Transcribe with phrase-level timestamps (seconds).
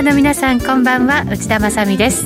[0.00, 1.24] ーの皆さんこんばんは。
[1.30, 2.24] 内田まさです。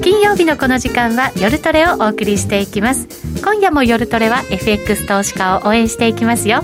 [0.00, 3.08] 金曜日のこの時間は夜トレをお送りしていきます。
[3.42, 6.62] 今夜も夜トレは FX 投資家を応援していきますよ。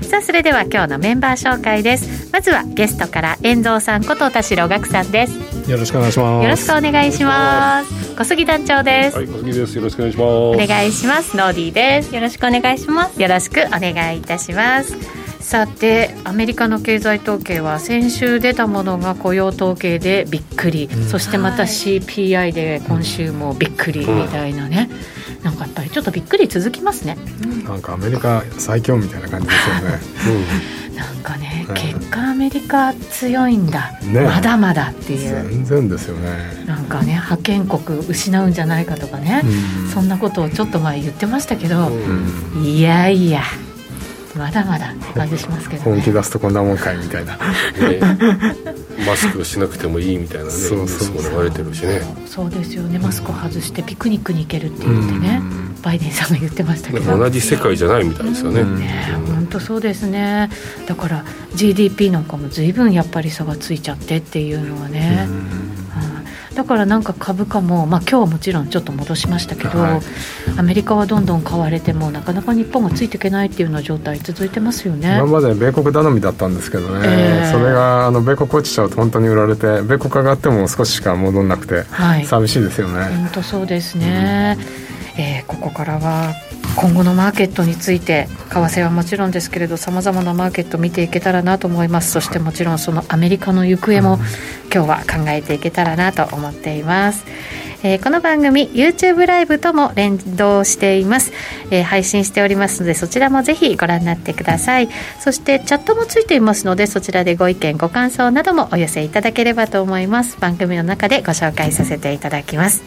[0.00, 2.32] さあそれでは今日のメンバー紹介です。
[2.32, 5.70] まずはゲストから遠藤さんこと田代岳さんです。
[5.70, 6.44] よろしくお願いします。
[6.44, 8.16] よろしくお願いします。
[8.16, 9.16] 小杉団長です。
[9.16, 9.76] はい小杉です。
[9.76, 10.26] よろしくお願いします。
[10.26, 11.36] お願いします。
[11.36, 12.14] ノーディーです。
[12.14, 13.20] よろしくお願いします。
[13.20, 24.88] よろしくお願いいたしますさてアメリカの経済統計は先週出たものが雇用統計でびっくり、うん、そしてまた CPI で今週もびっくりみたいなね、
[25.38, 35.48] うん、なんかやっぱりちょっとびっくり続きますね、うん、なんかアメリカ最強みたいな感じですよね、 なんかね、結果アメリカ強いんだ、ね、まだまだっていう。
[35.50, 36.64] 全然ですよね。
[36.66, 39.42] なんかね覇権国失うんじゃないかとかね、
[39.92, 41.90] そんなことをちょっと前言ってましたけど、
[42.62, 43.42] いやいや
[44.36, 48.00] まだまだって感じしますけど、ね、本気出すとこんなもんかいみたいな、ね、
[49.06, 51.44] マスクしなくてもいいみたいなねそうそうそう。
[51.44, 52.00] 流れてるしね。
[52.26, 52.98] そうですよね。
[52.98, 55.42] マスク外してピクニックに行けるって言ってね
[55.82, 57.18] バイデンさんが言ってましたけど。
[57.18, 58.64] 同じ世界じゃないみたいですよね。
[58.64, 60.48] ね本当そうですね。
[60.86, 65.28] だから GDP なんかも随分やっぱり差がついちゃってっていうのはね、
[66.54, 70.00] だからなんか株価も、まあ、今日はもちろんちょっと戻しましたけど、はい、
[70.58, 75.16] アメリカはどんどん買われてもなかなか日本がついていけないっていうような状態続いてますよね。
[75.18, 83.04] 今まで米国頼みだったんですけどね、えー、それがあの米国落ちちゃうと本当に売られて米国上がっても少ししか戻んなくて、はい、寂しいですよね。
[83.04, 84.58] 本当そうですね、
[85.16, 86.34] うん、えー、ここからは
[86.76, 94.18] 今後のマーケットについて為替はもちろんですけれどさまざまなマーケット見ていけたらなと思いますそしてもちろんそのアメリカの行方も
[94.72, 97.24] 今日は考えていけたらなと思っています。
[97.84, 101.32] えー、この番組 YouTube ライブとも連動しています、
[101.70, 104.88] えー、配信しておりますのでそちらもぜひご覧になってください。
[105.20, 110.38] そしてチャットもついていますのでそちらでご意見ご感想などもお寄せいただければと思います。
[110.40, 112.82] 番組の中でご紹介させていただきます。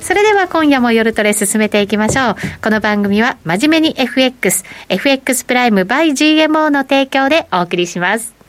[0.00, 2.36] それでは今夜も夜トレ進めていきましょう。
[2.62, 8.43] この番組は真面目に FX FX プライム by GMO の提供でお送りします。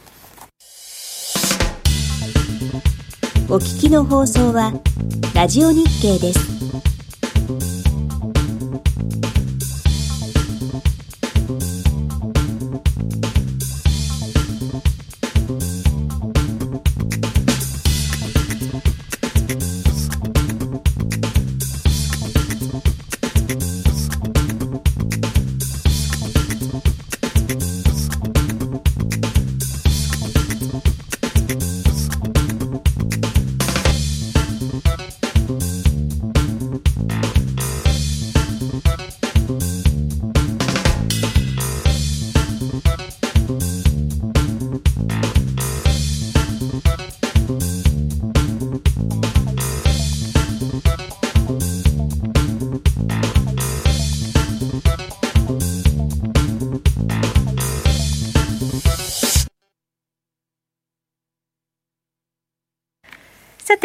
[3.47, 4.73] お聞きの放送は
[5.35, 7.74] ラジオ日経です。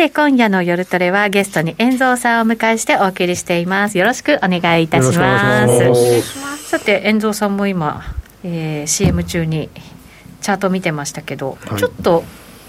[0.01, 3.99] て、今夜の夜トレはゲストに遠蔵さんをお迎えしてお送りしています。
[3.99, 6.23] よろしくお願いいたします。
[6.71, 8.03] さて、遠蔵さんも今、
[8.43, 9.69] えー、CM 中に
[10.41, 12.25] チャート見てましたけど、はい、ちょっと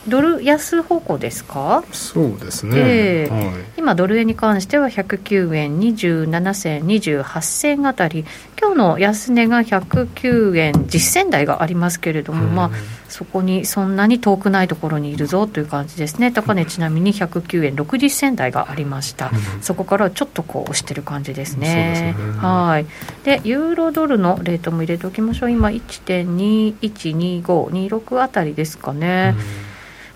[0.10, 1.86] ドル安方向ですか？
[1.94, 8.26] そうですね、えーはい、今ドル円に関しては109円27銭28銭あたり
[8.62, 12.72] 今日の安値が109円10銭台がありますけれども、まあ、
[13.10, 16.32] そこにそんなに遠くないところにいるぞという感じですね。
[16.32, 22.86] 高値ちなみに109円60銭台がありました、そこからちょっとこう押してる感じですね、ね、はい。
[23.24, 25.52] でユーロドルのレートも入れておきましょう。
[25.52, 29.34] 今1.212526あたりですかね、
[29.66, 29.71] うん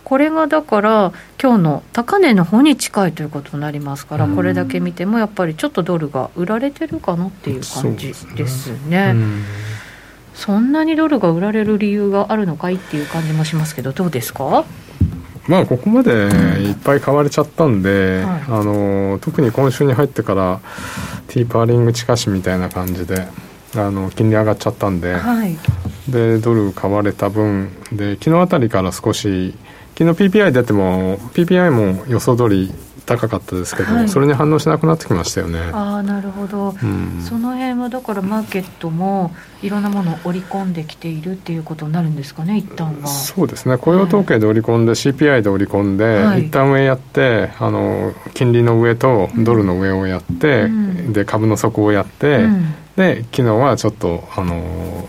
[0.06, 1.12] これがだから
[1.42, 9.16] 今日の高値の方に近いということになりますから、これだけ見てもやっぱりちょっとドルが売られてるかなっていう感じですね。
[10.36, 14.66] そんなにドルが売られる理由があるのかいっていう感じもしますけどどうですか？
[15.48, 20.60] まあここまでいっぱい買われちゃったんで、はい、あの特に今週に入ってから
[21.28, 23.28] ティーパーリング近しみたいな感じで
[23.76, 25.56] あの金利上がっちゃったんで、はい、
[26.10, 29.54] でドル買われた分で昨日あたりから少し
[29.98, 32.72] 昨日 PPI 出ても PPI も予想通り
[33.06, 35.60] 高かったですけど、はい、それに反応しなくなってきましたよね。
[35.72, 43.08] ああなるほど、うん、その辺はだからマーケットもいろんなものを織り込んできているっていうことになるんですかね一旦は。
[43.08, 43.78] そうですね。
[43.78, 54.56] 雇用統計で織り込んで、はい、CPI で織り込んで、はい、一旦上やってあの金利の上とドルの上をやって、うん、で株の底をやって、うん、で昨日はちょっとあの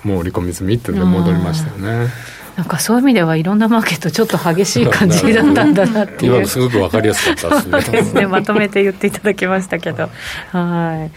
[0.05, 2.09] もう織り込み済みっていうので戻りましたよね。
[2.57, 6.33] なんかそういう意味ではいろんなマーケットちょっと激しい感じだったんだなっていう。
[6.33, 7.99] 今のすごく分かりやすかったですね。
[7.99, 8.27] ですね。
[8.27, 10.09] まとめて言っていただきましたけど。
[10.53, 11.11] は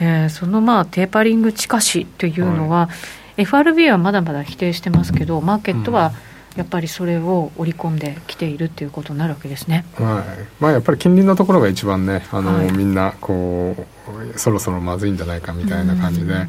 [0.00, 2.90] い、えー、そのまあテーパリング近しというのは、は
[3.38, 6.27] い、FRB はまだまだ否定してますけどマーケットは、うん
[6.58, 9.84] やっぱりそれを織り込んできているっていうことになるわけですね。
[9.94, 10.46] はい。
[10.60, 16.46] まあ、やっぱり近隣のところが一番ねあの、はい、みんなこうそろそろまずいんじゃないかみたいな感じで、はい、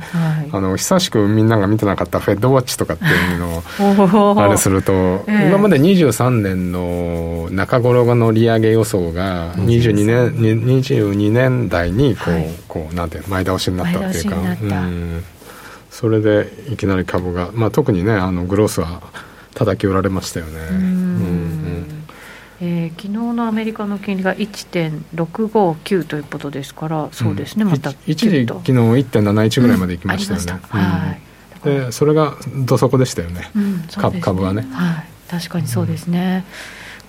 [0.52, 14.38] あの久しくみんなが見てなかったフェッドウォッチとかっていうのをあれすると、えー、今まで23年の中頃の利上げ予想が22年 ,22 年代にこうはい、こうなんて前倒しになったっていうか。
[14.38, 15.24] うん。
[15.92, 19.02] それでいきなり株が、まあ、特にねあのグロースは
[19.54, 20.60] 叩き売られましたよね。
[20.72, 21.86] うん。
[22.62, 30.60] えー、昨日のアメリカの金利が1.659ということですから、そうですね、うん、また一時、昨日1.71ぐらいまでいきましたよね。
[30.74, 31.22] うん、はい、
[31.64, 32.36] でそれが
[32.66, 33.84] どそこでしたよね、うん、ね。
[33.96, 35.06] 株株はね、はい。
[35.30, 36.44] 確かにそうですね。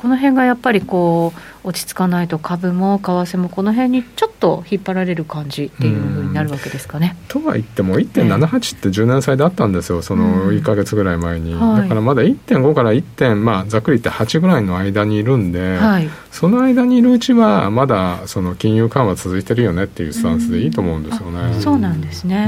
[0.01, 7.19] この辺がやっぱりこう落ち着かないと株も為替もこの辺にちょっと引っ張られる感じっていうふうになるわけですかね。
[7.29, 10.01] とは言っても1.78って10年債であったんですよ。
[10.01, 21.59] その1か月ぐらい前に、だからまだ1.5から1点、まあ、ざっくり言って8ぐらいの間にいるんで、はい、その間にいるうちはまだその金融緩和続いてるよねっていうスタンスでいいと思うんですよね。
[21.59, 22.47] うそうなんですね、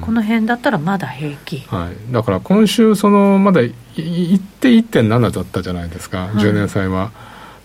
[0.00, 7.10] この辺だったらまだ平気、はい、だから今週そのまだ1って1.7だったじゃないですか、はい、10年債は。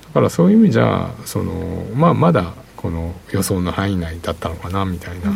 [0.08, 5.32] だからそういう意味じゃその、まあ、まだこの予想の範囲内だったのかなみたいな。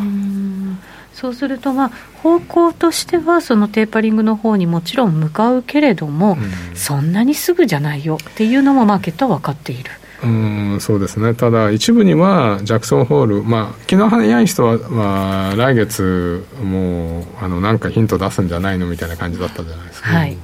[1.13, 1.91] そうすると、まあ、
[2.21, 9.89] 方向としてはそのテーパリングの方にもちろん向かうけれども、うん、そんなにすぐじゃないよっていうのもマーケットは分かっている。
[10.23, 11.35] うんそうですね。
[11.35, 20.37] ただ一部にはジャクソンホールまあ気の早い人は、まあ、来月もうあのなんかヒント出すんじゃないのみたいな感じだったじゃないですか、はい、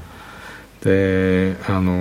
[0.84, 1.92] であの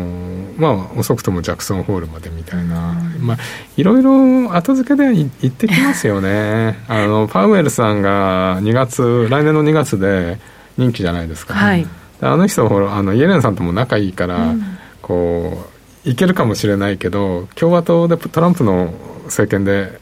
[0.58, 3.36] まあ遅くともジャクソンホールまでみたいな、まあ
[3.76, 6.78] いろいろ後付けで言ってきますよね。
[6.88, 10.38] あのパウエルさんが2月来年の2月で
[10.76, 11.86] 任期じゃないですか、はい、
[12.20, 15.71] あの人ほらあのイエレンさんとも仲いいから、うん、こう
[16.04, 18.92] いけるかもしれないけど共和党でトランプの
[19.26, 20.00] 政権で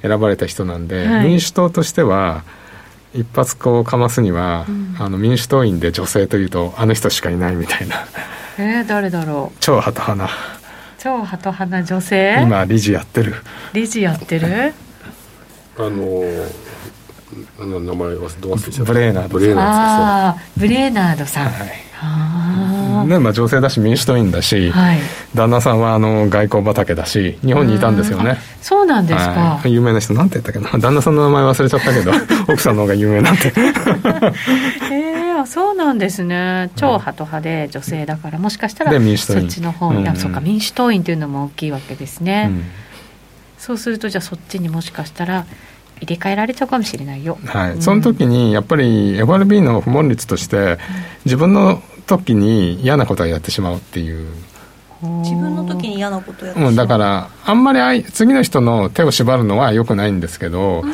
[0.00, 2.44] 選ばれた人なんで、はい、民主党としては
[3.14, 8.06] 一発こうかますには、うん、あの民主党員で女性というとあの人しかいないみたいな。
[8.58, 9.56] えー、誰だろう。
[9.60, 10.30] 超ハト派な。
[10.98, 12.40] 超ハト派な女性？
[12.42, 13.34] 今理事やってる。
[13.74, 14.72] 理事やってる？
[15.78, 16.22] あの
[17.60, 20.60] あの名前忘れちゃったブレーナードブレーナードさん。
[20.60, 21.91] ブレーナードさん、はい
[23.04, 24.98] ねまあ、女性だし民主党員だし、はい、
[25.34, 28.38] 旦那さんはあの外交畑だし日本にいたんですよね。
[28.60, 30.78] そうなんですか、はい、有名な人なんて言ったっけな？
[30.78, 32.12] 旦那さんの名前忘れちゃったけど
[32.52, 33.52] 奥さんの方が有名なんて。
[34.92, 36.70] えー、そうなんですね。
[36.76, 39.40] 超ハト派で女性だからもしかしたら民主党員。
[39.40, 42.64] そっちの方、うん、そうか民主党員というのも大きいわけですね、うん、
[43.58, 45.46] そうするとじゃあそっちにもしかしたら
[46.00, 50.78] 入れ替えられちゃうかもしれないよ、はい、うん、その時にやっぱり FRB の不問率として
[51.24, 54.28] 自分の時に嫌なことをやってしまうっていう。
[55.02, 60.84] 自分の時に嫌なことやってしまう、うん、だからあんまり次の人の手を縛るのはよくないんですけど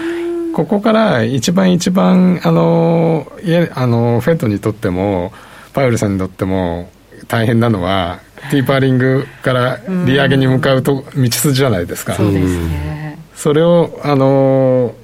[0.55, 3.31] ここから一番一番あの
[3.75, 5.31] あのフェットにとっても
[5.75, 6.89] パウエルさんにとっても
[7.29, 12.15] 大変なのはティーパーリングから利上げに向かうと道筋じゃないですか。
[12.15, 13.19] そうですね。
[13.35, 14.95] それをあの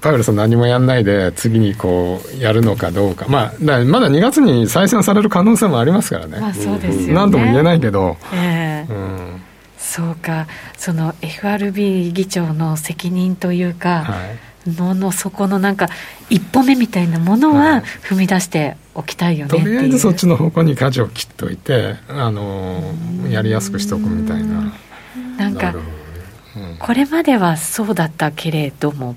[0.00, 7.12] パウエルさん何もやんないで次にこうやるのかどうか、まあ、だまだ2月に再選される可能性もありますからね、まあ、そうですよね。
[7.12, 9.42] 何とも言えないけど、えー、うん、
[9.78, 10.46] そうか。
[10.76, 14.50] その FRB 議長の責任というか、はい。
[14.66, 15.88] ののそこのなんか
[16.28, 22.82] 一歩目みたいなものは踏み出しておきたいよね、はい、とりあえずそっちの方向に舵を切っておいてあの
[23.30, 24.72] やりやすくしておくみたいな。
[25.38, 25.74] なんか、
[26.78, 29.16] これまではそうだったけれども、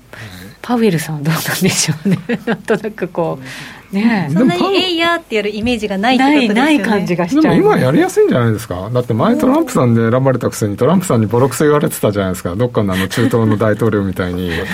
[0.64, 2.18] パウエルさんはどうなんでしょうね。
[2.46, 3.44] なんとなくこう
[3.92, 6.60] ねそんなに「えいや」ってやるイメージがないってことですよね。
[6.60, 8.90] ない感じがしちゃうでも今やりやすいんじゃないですか？
[8.92, 12.54] だって前トランプさんで選ばれたくせにトランプさんにボロクソ言われてたじゃないですか。
[12.56, 14.50] どっかのあの中東の大統領みたいに。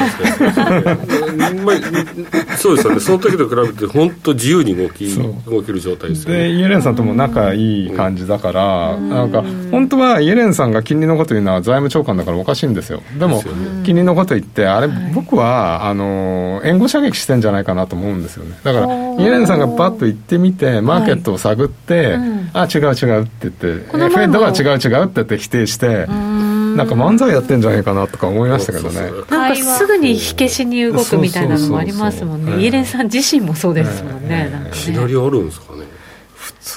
[2.56, 3.00] そうですよね。
[3.00, 5.06] その時と比べて本当自由に動き
[5.46, 6.38] 動ける状態ですよね。
[6.40, 13.02] でイエレンさんとも仲いい感じだからなんか本当はイエレンさんが金利のこと言うのは財務長官だからおかしいんですよ。
[13.18, 13.42] でも
[13.84, 18.52] 金利のこと言ってあれ僕はあの援護射撃してんじゃないかなと思うんですよね。
[18.62, 18.86] だから
[19.18, 29.00] イエレンさんがパッと行ってみてマーケットを探って、はいうん、あ違う違うって言ってフェッドは違う違うって言って否定してなんか漫才やってんじゃないかなとか思いましたけどね。
[29.28, 32.62] なんかすぐに火消しに動くみたいなのもありますもんね。
[32.62, 35.69] イエレンさん自身もそうですもんね、いきなりあるんですか？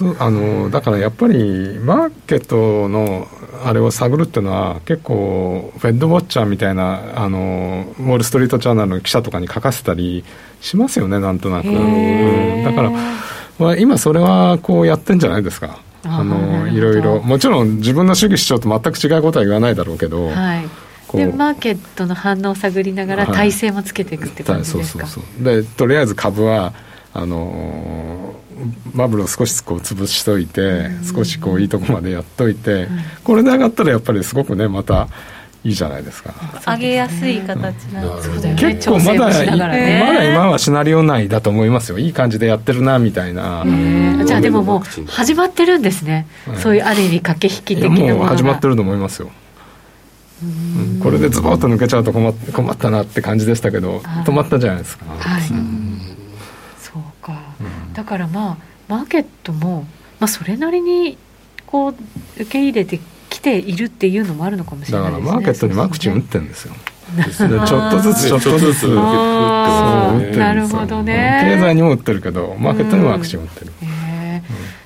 [0.03, 3.27] ねあのだからやっぱりマーケットの
[3.65, 10.23] あれを探るっていうのは結構フェッドウォッチャーみたいなあのウォール・ストリート・ジャーナルの記者とかに書かせたり
[10.61, 12.91] しますよねなんとなく、うん、だから、
[13.59, 15.79] まあ、今それはこうやってんじゃないですか。
[16.05, 17.21] あのいろいろ。
[17.21, 20.67] もちろん自分の主義主張と全く違うことは言わないだろうけど、はい、
[21.17, 25.43] でマーケットの反応を探りながら体制もつけていくって感じですか、はい、そうそうそう。
[25.45, 26.73] でとりあえず株は
[27.13, 28.35] あの
[28.95, 32.87] バブルを少しこう潰しといて、少しこういいとこまでやっといて、
[33.23, 35.07] これで上がったらやっぱりすごくねまた
[35.63, 36.33] いいじゃないですか。
[36.65, 41.97] 上げやすい形なんですね、結構まだ、まだ今はシナリオ内だと思いますよ。
[41.97, 43.65] いい感じでやってるなみたいな。
[44.25, 48.27] じゃあでももう始まってるんですね、そういうある意味駆け引き的なものが。
[48.27, 49.31] 始まってると思いますよ。
[50.43, 50.45] う
[50.97, 55.41] ん、これでズボッと抜けちゃうと困困ったなって感じでしたけど、止まったじゃないですか、はい、
[58.03, 58.57] だからまあ
[58.89, 59.85] マーケットも、
[60.19, 61.17] まあ、それなりに
[61.65, 61.95] こう
[62.35, 66.73] 受け入れてきているっていうのもあるのかもしれないですねだからマーケットにワクチン打ってるんですよ。
[67.13, 71.43] ちょっとずつちょっとずつ打ってるなるほどね。
[71.45, 73.89] 経済にも打ってるけどマーケットにもワクチン打ってる、うん。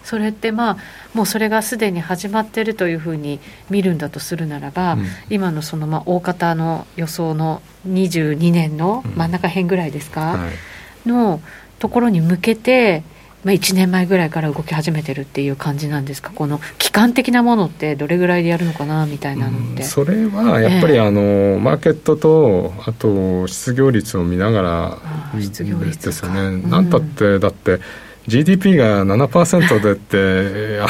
[0.03, 0.77] それってまあ
[1.15, 3.39] もうそれがすでに始まってるというふうに
[3.71, 11.41] 見るんだとするならば、うん、今のそのまあ大方の予想の22年の真ん中辺ぐらいですか、うんはい、の
[11.79, 13.03] ところに向けて
[13.43, 24.97] まあ、1年前ぐらいから動き始めてるっていう感じなんですか、この期間的なものってどれぐらいでやるのかなみたいなのって、それはやっぱりあの、えー、マーケットと、あと失業率を見ながら
[25.39, 27.79] 失業率ですよね、うん、なんたって、だって、
[28.27, 30.89] GDP が7%でって、あの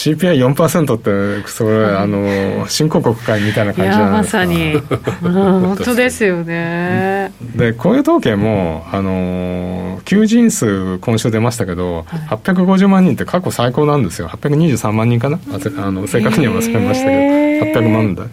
[0.00, 4.80] CPI4% ってそれ、あの新興国会みたいな感じないですかまさに、
[5.20, 7.32] 本当ですよね。
[7.54, 14.28] で雇用統計もあの求人数今週出ましたけど、はい、850万人って過去最高なんですよ。
[14.28, 15.38] 823万人かな。
[15.78, 18.24] あの正確には忘れましたけど、800万だ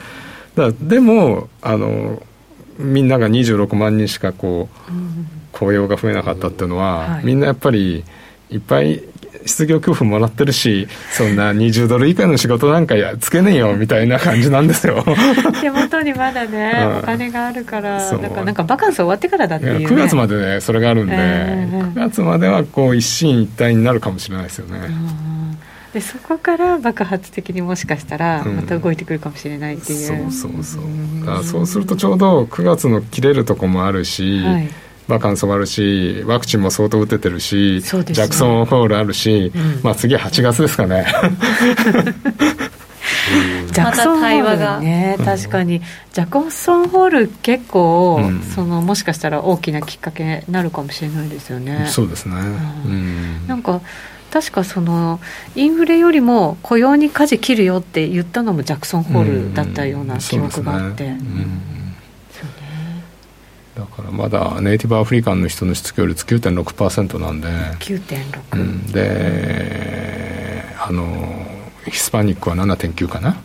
[0.55, 2.21] だでもあの
[2.79, 5.27] みんなが26万人しかこう、うん。
[5.51, 8.03] 雇用が増えなかったっていうのは、はい、みんなやっぱり
[8.51, 9.01] いっぱい
[9.47, 15.03] 失業給付もらってるしそんな20ドル以下の仕事なんかやつけねえよみたいな感じなんですよ。
[15.61, 24.79] 手元にまだね、うん、お金があるからなんかなんかバカンス終わってからだっていう、ね、9月までねそれがあるんで、えー、9月まではこう一進一退になるかもしれないですよね、
[25.93, 30.81] でそこから爆発的にもしかしたらまた動いてくるかもしれないっていう、うん、そうそう。
[31.25, 34.69] そうそうするとちょうど9月の切れるとこもあるし、はい
[35.07, 41.07] バカンスもあるしワクチンも相当打ててるし、ね、ジャクソンホールあるし、うん、まあ次は8月ですかね。
[43.71, 45.81] ジャクソンホールね、確かに。
[46.13, 51.87] ジャクソンホール結構、うん、そのもしかしたら大きなきっかけになるかもしれないですよね。
[51.89, 52.35] そうですね、
[52.85, 53.81] うん、なんか
[54.31, 55.19] 確かその
[55.55, 61.05] インフレよりも雇用に舵切るよって言ったのもジャクソンホールだったような記憶があって。
[61.05, 61.76] うん
[63.77, 67.47] だからまだネイティブアフリカンの人の失業率9.6%なんで。
[67.47, 71.45] 9.6、うん、であの
[71.85, 73.37] ヒスパニックは7.9かな。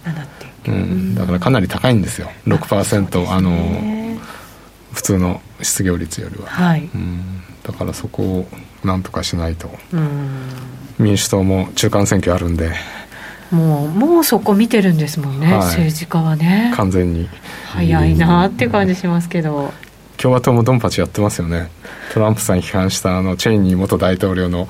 [0.65, 2.31] 7.9、うん、だからかなり高いんですよ。
[2.47, 4.19] 6%あの
[4.95, 8.49] 普通の失業率よりは、はい、うん、だからそこを
[8.85, 9.71] なんとかしないと、
[10.99, 12.73] 民主党も中間選挙あるんで。
[13.51, 16.73] もうもうそこ見てるんですもんね、はい、政治家はね。
[16.75, 17.29] 完全に。
[17.67, 19.75] 早いなって感じしますけど、
[20.23, 21.69] 共和党もドンパチやってますよね。
[22.15, 24.69] トランプさん批判したあのチェイニー元大統領の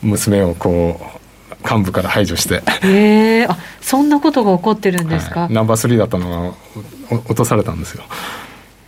[0.00, 2.62] 娘をこう幹部から排除して。
[2.86, 6.54] へえあそんなことが起こってるんですか、はい、ナンバー3だったの
[7.08, 8.04] が落とされたんですよ。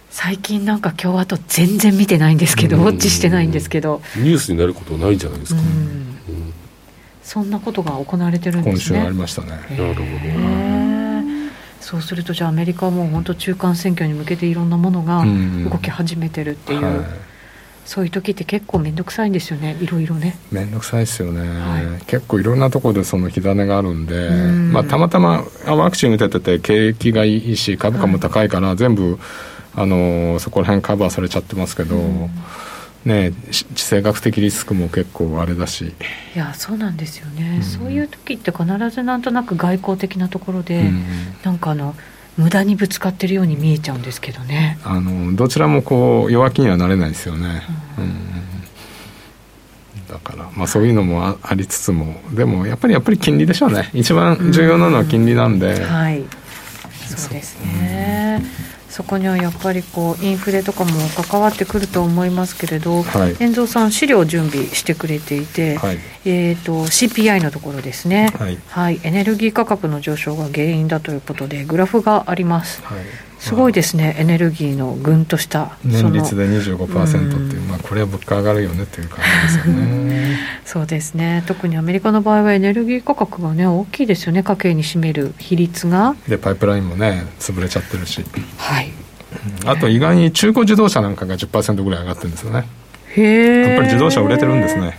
[0.08, 4.00] 最近なんか共和党全然見てないんですけどウォッチしてないんですけど。
[4.16, 5.60] ニュースになることないんじゃないですか、
[7.24, 8.98] そんなことが行われてるんですね。
[8.98, 9.48] 今週ありましたね。
[9.48, 10.77] なるほど
[11.88, 15.24] そうするとじゃあアメリカはもう本当中間選挙に向けていろんなものが
[15.70, 17.06] 動き始めてるっていう、はい、
[17.86, 20.36] そういう時って結構面倒くさいんですよねいろいろね。
[20.52, 24.70] 面倒くさいですよね、はい、結構いろんなところでその火種があるんで、ん。
[24.70, 29.18] まあ、たまたまワクチン打ててて景気がいいし株価も高いから、全部
[29.74, 31.96] あのそこら辺カバーされちゃってますけど、
[33.08, 35.94] ね、地政学的リスクも結構あれだし。
[36.36, 41.04] いやそうなんですよね、うん、そういう時って必ずなんとなく外交的なところで、うん、
[41.42, 41.96] なんかあの
[42.36, 44.78] 無駄にぶつかってるように見えちゃうんですけどね。
[44.84, 47.62] あのどちらもこう弱気にはなれないですよね、
[47.98, 48.12] うん、うん、
[50.08, 52.20] だから、まあ、そういうのもありつつも。
[52.32, 53.90] でもやっぱりやっぱり金利でしょうね。
[53.94, 56.22] 一番重要なのは金利なんで、はい。
[57.08, 58.44] そうですね、
[58.88, 72.82] そこにはやっぱりこうインフレとかも関わってくると思いますけれど、はい、遠藤さん、資料を準備してくれていて、はい、えーと、CPI のところですね、はい、はい、エネルギー価格の上昇が原因だということで、グラフがあります。
[72.82, 86.14] はいすごいですね、エネルギーのぐんとした年率で25%っていう、まあ、これは物価上がるよねっていう感じですよね そうですね、特にアメリカの場合はエネルギー価格がね、大きいですよね、家計に占める比率が。
[86.28, 88.24] で、パイプラインもね、潰れちゃってるし、
[88.58, 88.90] はい、
[89.66, 92.64] あと意外に中古自動車なんかが10%ぐらい上がってるんですよね。
[93.16, 93.68] へえ。
[93.68, 94.98] やっぱり自動車売れてるんですね。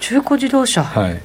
[0.00, 1.20] 中古自動車はい。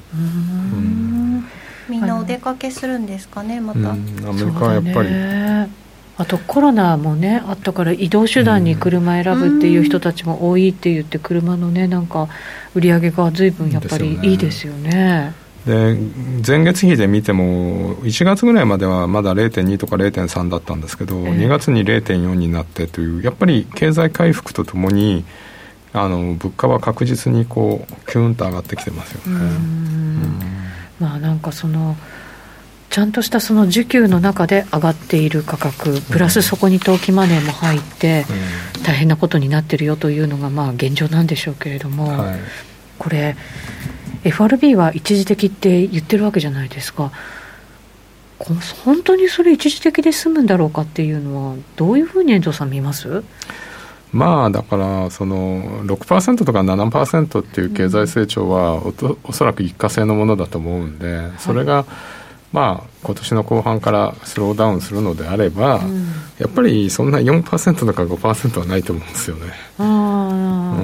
[1.88, 3.90] みんなお出かけするんですかね、また。
[3.90, 5.83] アメリカはやっぱり。
[6.16, 12.28] あとコロナもねあったから移動手段に車選ぶっていう人たちも多いって言って車のねなんか
[12.74, 15.34] 売り上げが随分やっぱりいいですよね。
[15.66, 15.96] で
[16.46, 25.24] 前月比で見ても1月ぐらいまではまだ0.2とか0.3だったんですけど、えー、2月に0.4になってというやっぱり経済回復とともに
[25.94, 29.50] あの物価は確実にこうキュンと上がってきてますよね。
[31.00, 31.96] まあなんかその
[32.94, 38.24] ちゃんとしたその需給の中で上がっている価格、プラスそこに投機マネーも入って、
[38.86, 42.38] 大変なことになってるよというのが、まあ、現状なんでしょうけれども、はい、
[42.96, 43.34] これ、
[44.22, 47.10] FRB は一時的って言ってるわけじゃないですか。
[48.84, 53.24] 本当にそれ一時的で済むんだろうかっていうのはどういうふうに遠藤さん見ます？
[54.12, 61.84] まあだからその6%とか7%っていう経済成長はおとおそらく一過性のものだと思うんでそれが、はい
[62.54, 66.06] まあ今年の後半からスローダウンするのであれば、うん、
[66.38, 69.52] やっぱりそんな4%とか5%はないと思うんですよね。
[69.80, 69.84] う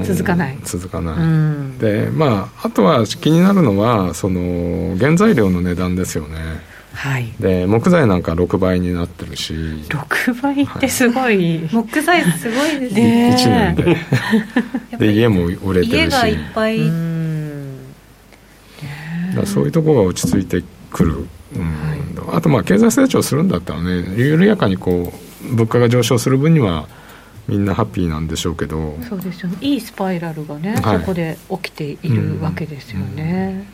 [0.00, 0.59] ん、続かない。
[0.65, 1.15] 続かない。
[1.15, 6.39] うん、でまああとは気になるのはその原材料の値段ですよね。
[6.93, 9.55] はい、で木材なんか6倍になってるし。
[9.55, 13.37] 6倍ってすごい、はい、木材すごいですね。
[13.39, 14.99] 1年で。
[15.07, 16.15] で家も売れてるし。
[16.15, 16.78] 家がいっぱい。
[19.47, 25.13] そういうところが落ち着いてくるうん、あとまあ経済成長するんだったらね緩やかにこ
[25.45, 26.86] う物価が上昇する分には
[27.49, 28.97] みんなハッピーなんでしょうけど。
[29.08, 29.56] そうですよね。
[29.60, 33.67] いいスパイラルがね、はい、そこで起きているわけですよね、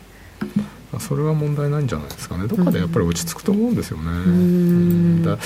[0.93, 2.47] うん、それは問題ないんじゃないですかね。
[2.47, 5.37] どっかでやっぱり落ち着くと思うんですよね、うん、だ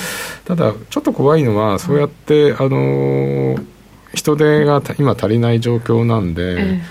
[0.46, 3.56] ただちょっと怖いのはそうやって、あの
[4.14, 6.82] 人手が今足りない状況なんで、え。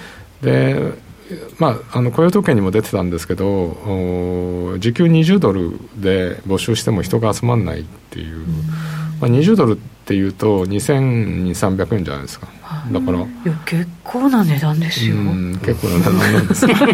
[0.43, 1.10] で
[1.59, 3.69] まあ、あの雇用統計にも出てたんですけど
[4.79, 8.45] 時給20ドルで募集しても人が集まらないっていう、うん、
[9.19, 12.47] まあ、20ドルっていうと2300円じゃないですか。
[12.91, 13.19] だから。
[13.19, 15.15] いや結構な値段ですよ、
[15.63, 16.67] 結構な値段なんです。
[16.67, 16.89] 日本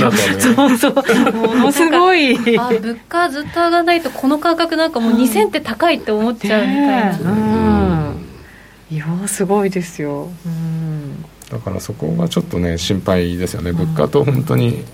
[0.00, 0.40] だとね。
[0.40, 2.58] そうそうものすごい。
[2.58, 10.28] あ物価ずっと上がらないとこの価格なんかもう2000って高いって思っちゃうみたいな、うん、いやすごいですよ。
[10.44, 14.84] うんだからそこがちょっとね心配ですよね、物価と本当に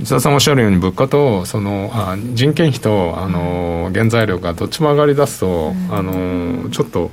[0.00, 7.12] 内田さんおっしゃるように物価とそのあ人件費とあの原材料がどっちも上がりだすと、あのちょっと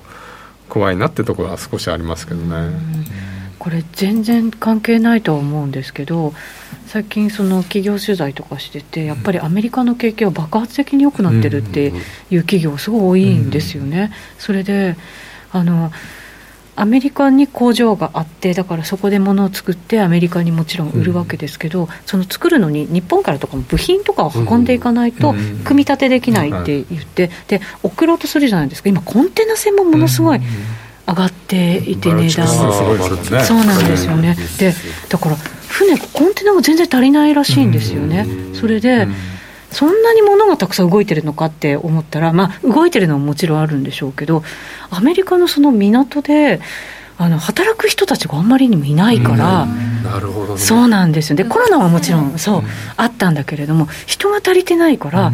[0.67, 2.75] 怖いなってところは少しありますけどね。
[3.59, 6.33] これ全然関係ないと思うんですけど
[6.85, 11.91] 最近その企業取材とかしててやっぱりアメリカの景気は爆発的に良くなってるって
[12.31, 14.11] いう企業すごい多いんですよね。
[14.37, 14.95] それで
[15.51, 15.91] あの
[16.79, 25.33] アメリカに工場があってだからそこで物を作ってアメリカにもちろん売るわけですけど、うん、その作るのに日本からとかも部品とかを運んでいかないと
[25.65, 28.89] 組み立てできないって言って、で送ろうとするじゃないですか。
[28.89, 30.39] 今コンテナ船もものすごい。
[31.09, 32.47] 上がっていて値段。
[32.47, 34.35] は、そうなんですよね。
[34.59, 34.73] で
[35.07, 35.37] だから
[35.69, 39.07] 船コンテナが全然足りないらしいんですよね、それで、
[39.71, 44.43] そんなに物がたくさん動いてるのかって思ったら、まあ、動いてるのももちろんあるんでしょうけど、
[44.89, 46.61] アメリカのその港で、
[47.19, 49.65] あの働く人たちがあんまりにもいないから、
[50.03, 51.35] なるほど、ね、そうなんですよ。
[51.35, 52.63] でコロナはもちろんそう、
[52.95, 55.31] あったんだけれども人が足りてないから、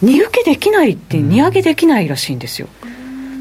[0.00, 2.68] 荷受けできないって荷上げできないらしいんですよ。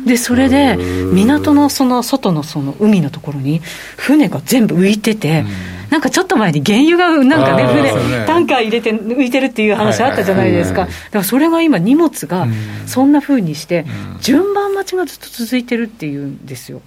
[0.06, 3.62] でそれで港のその外のその海のところに
[3.98, 5.46] 船が全部浮いてて、
[5.90, 12.48] なんかちょっと前に原油がなんかね、船、タンカー入れて浮いてるっていう話あったじゃないですか、だからそれが今、荷物が
[12.86, 13.86] そんなふうにして、
[14.22, 16.82] 順番待ちがずっと続いてるっていうんですよ、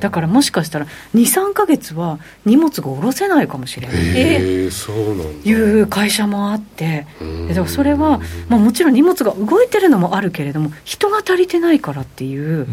[0.00, 3.96] だからもしかしたら、2、3か月は荷物が下ろせないかもしれない。
[3.96, 7.06] っていう会社もあって、
[7.48, 12.66] だからそれは、まあ、もちろん荷物が動いてるのもあるけれども、人が足りてないからっていう。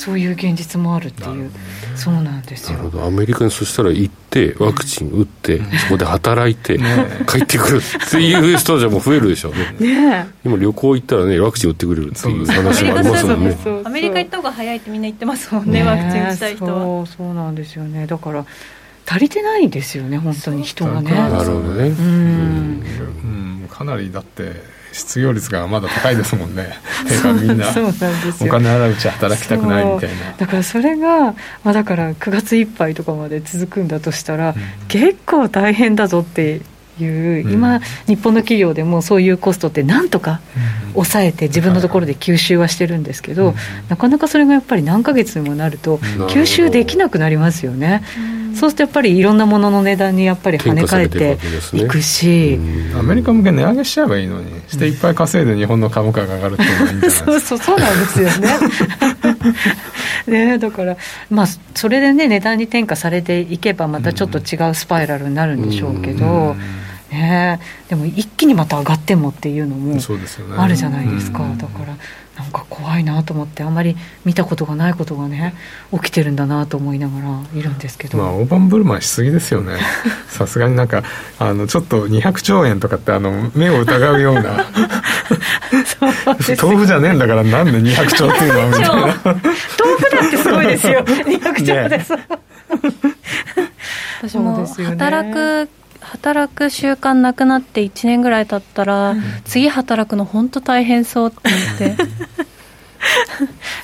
[0.00, 1.50] そういう現実もあるっていう、
[1.94, 2.78] そうなんですよ。
[2.78, 3.04] なるほど。
[3.04, 6.78] アメリカにそしたら行ってワクチン打って、そこで働いて、
[7.28, 9.74] 帰ってくるっていう人じゃもう増えるでしょうね。
[9.78, 13.56] ね今旅行行ったらねワクチン打ってくれるっていう話もありますもんね。
[13.84, 16.70] アメリカ行った方が早いってみんな言ってますもんねワクチン打ちたい人は。
[16.70, 18.06] そうそうなんですよね。
[18.06, 18.46] だから
[19.06, 21.10] 足りてないんですよね本当に人がね。
[21.12, 21.88] なるほどね。
[21.88, 26.74] うん、かなりだって失業率がまだ高いですもんね。
[27.42, 27.68] みんな。
[27.68, 30.34] お金払ううち働きたくないみたいな。
[30.36, 34.54] だからそれが、まあ、だから9月いっぱいとかまで続くんだとしたら、うん、
[34.88, 36.60] 結構大変だぞって
[37.04, 40.40] いう、今、日本の企業でもそういうコストってなんとか
[40.94, 43.54] 抑えて自分のところで吸収はしてるんですけど、
[43.88, 48.02] なかなかそれがやっぱり何ヶ月にもなると吸収できなくなりますよね。
[48.54, 51.38] そうするとやっぱりいろんなものの値段にやっぱり跳ね返って
[51.72, 52.58] いくし、
[52.98, 57.32] アメリカ向け値上げしちゃえばいいのにしていっぱい稼いで日本の株価が上がるっていうのがいいんじゃないですか。
[57.32, 58.48] そうそうそうなんですよね。
[60.26, 60.96] ねだから
[61.30, 66.56] まあそれでね値段に転嫁されていけばまたちょっと違うスパイラルになるんでしょうけど、
[67.10, 69.98] ね、でも一気にまた上がってもっていうのも
[70.56, 71.96] あるじゃないですか、だから
[72.40, 75.54] なんか怖いなと思ってあんまり見たことがないことがね
[75.92, 78.16] 起きてるんだなと思いながらいるんですけど。
[78.16, 79.78] まあ大盤振る舞いしすぎですよね。
[80.28, 81.02] さすがになんか
[81.38, 84.64] あのちょっと200兆円とかってあの目を疑うような。
[86.62, 88.90] 豆腐じゃねえんだからなんで200兆っていうのはみたいな。
[88.90, 91.04] 豆腐だってすごいですよ。
[91.04, 92.26] 200兆です、ね、
[94.22, 95.68] 私も働く
[96.10, 101.96] 働く習慣なくなって1年ぐらい経ったら、うん、次働くの本当大変そうって思って。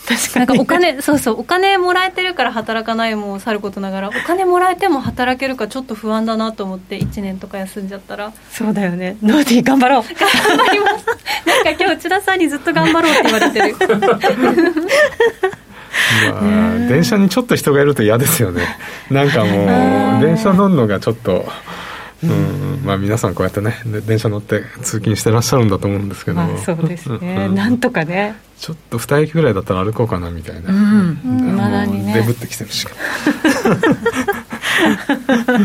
[0.07, 0.47] 確かに。
[0.47, 8.33] なんかお金そうそうお金もらえてるから働かないもさることながらお金もらえても働けるかちょっと不安だなと思って1年とか休んじゃったら。
[8.51, 9.17] そうだよね。
[9.23, 10.03] ノーディー頑張ろう。
[10.03, 11.07] 頑張ります。
[11.47, 13.77] なんか今日内田さんにずっと頑張ろうって言われてる。
[16.31, 18.63] まあ、電車にちょっと人がいると嫌ですよね。
[19.11, 21.47] なんかもう電車乗るのがちょっと
[22.25, 23.75] うんまあ、皆さんこうやってね
[24.07, 28.37] 電車乗って通勤してらっしゃるんだと思うんですけど、まあ、そうですね、うん、なんとかね。
[28.59, 32.15] ちょっと2駅ぐらいだったら歩こうかなみたいな、うん、まだにね。
[32.15, 32.87] デブってきてるし。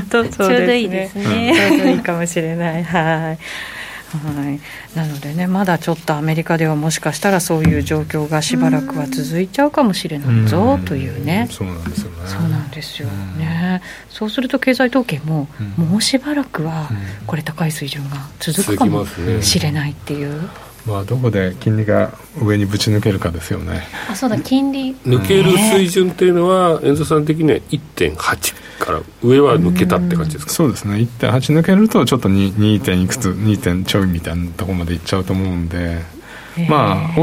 [0.09, 2.83] ちょうどいいですね、ちょうどいいかもしれない。
[2.83, 3.37] はい
[4.17, 4.59] はい、
[4.95, 12.17] なのでね、まだちょっとアメリカではもしかしたらそういう状況がしばらくは続いちゃうかもしれないぞというね、そうなんですよね。
[12.25, 13.81] そうなんですよね。
[14.09, 15.47] そうすると経済統計も、
[15.77, 16.89] もうしばらくは
[17.27, 19.05] これ高い水準が続くかも
[19.41, 20.49] しれないっていう。
[20.85, 23.83] まあ、どこで金利が上にぶち抜けるかですよね。
[24.09, 24.95] あそうだ金利。
[25.05, 30.51] 抜ける水準っていうのは、遠藤さん的には1.8から上は抜けたって感じですか？
[30.51, 30.95] そうですね。
[30.95, 32.55] 1.8抜けるとちょっと 2.
[32.55, 32.81] 2.
[32.81, 35.99] 点いくつ2点ちょいみたいなところまでいっちゃうと思うんで。
[36.69, 37.17] まあ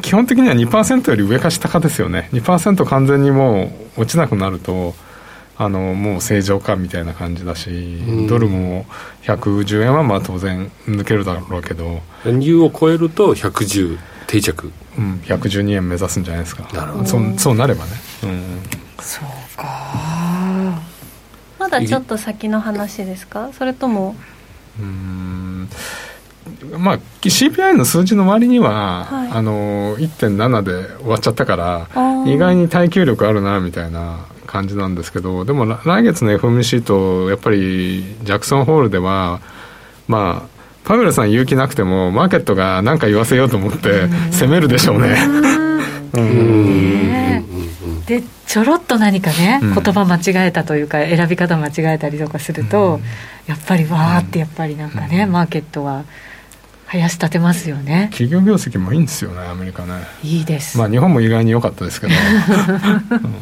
[0.00, 2.30] 基本的には2%より上か下かですよね。
[2.32, 4.94] 2%完全にもう落ちなくなると
[5.58, 8.86] あのもう正常化みたいな感じだし、うん、ドルも
[9.24, 12.00] 110円はまあ当然抜けるだろうけど。
[12.24, 13.98] 2を超えると110
[14.28, 14.72] 定着。
[14.96, 15.20] うん。
[15.26, 16.62] 112円目指すんじゃないですか。
[16.72, 17.04] なるほど。
[17.04, 17.90] そうそうなればね、
[18.22, 18.42] うん、
[18.98, 19.66] そうか
[21.62, 23.50] まだちょっと先の話ですか？
[23.52, 24.14] それとも
[24.80, 25.68] うん。
[26.76, 31.88] まあ、CPI の数字の割には、はい、あの1.7で終わっちゃったから
[32.26, 39.40] 意外に耐久力あるなみたいな感じなんですけどでも来月の FMC とやっぱりジャクソンホールでは
[40.08, 40.48] まあ
[40.84, 45.16] パウエルさん勇気なくてもマーケットが何か言わせようと思って攻めるでしょうね。
[48.06, 53.00] でちょろっと何かね、言葉間違えたというか選び方間違えたりとかすると、
[53.46, 56.04] やっぱりわーってやっぱりなんかね、マーケットは。
[56.92, 58.10] 林立てますよね。
[58.12, 60.02] 企業業績もいいんですよねアメリカね。
[60.22, 60.76] いいです。
[60.76, 62.12] まあ日本も意外に良かったですけど、
[63.16, 63.34] うん、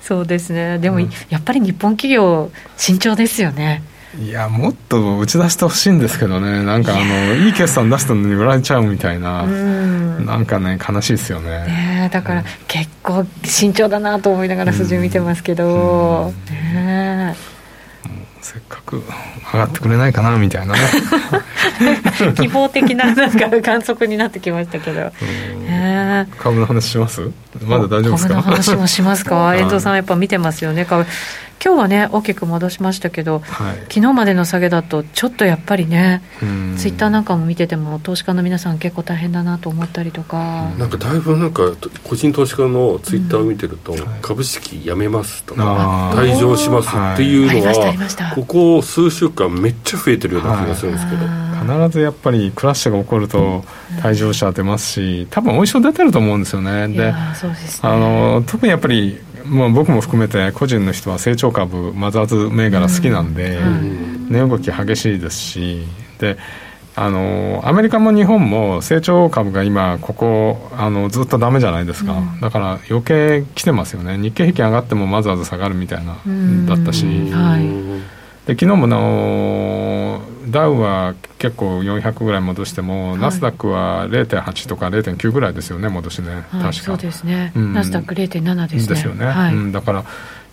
[0.00, 0.78] そうですね。
[0.78, 3.82] でも、やっぱり日本企業慎重ですよね。
[4.18, 6.64] いやもっと打ち出してほしいんですけどね。
[6.64, 11.50] なんかあのいい決算出したのに売られちゃうみたいな、ん、なんかね悲しいですよね。
[11.66, 16.32] ねだから結構慎重だなと思いながら数字見てますけど、
[16.72, 17.34] ね
[18.42, 18.96] せっかく
[19.52, 20.80] 上がってくれないかなみたいなね。
[22.36, 25.12] 希望的ななんか観測になってきましたけど、
[26.38, 27.30] 株の話します？
[27.66, 28.34] まだ大丈夫ですか？
[28.34, 29.54] 株の話もしますか？
[29.56, 30.84] 遠藤さんやっぱ見てますよね。
[30.86, 31.04] 株
[31.62, 36.22] 今日はね大きく戻しましたけど、はい、昨日までの下げだとちょっとやっぱりね
[36.78, 40.70] ツイッターなんかも見てても投資家の皆さん結構大変だなと思ったりとか。
[40.78, 41.62] なんかだいぶなんか
[42.02, 51.50] 個人投資家のツイッターを見てると、うん、株式やめますとか退場しますっていうのは、はい、ここ数週間めっちゃ増えてるような気がするんですけど。
[51.60, 53.62] 必ずやっぱりクラッシュが起こると
[54.00, 56.88] 退場者出ますし多分お衣装出てると思うんですよね。
[56.88, 57.14] で、ね、
[57.82, 63.58] あの特にやっぱりまあ、僕も含めて個人の人は成長株マザーズ銘柄好きなんで、
[64.28, 65.84] 値動き激しいですし
[66.18, 66.36] で
[66.96, 74.18] あのアメリカも日本も成長株が今ここあのずっとダメじゃないですか、うん、だから余計来てますよね。
[74.18, 76.18] 日経平均上がってもマザーズ下がるみたいな
[76.66, 77.62] だったし、はい、
[78.46, 86.72] で昨日ものダウは結構400ぐらい戻しても、はい、ナスダックは0.8とか0.9ぐらいですよね戻しね、はい、確か。
[86.72, 88.94] そうですね、うん、ナスダック0.7ですね。
[88.94, 90.04] ですよね、はい、うん、だから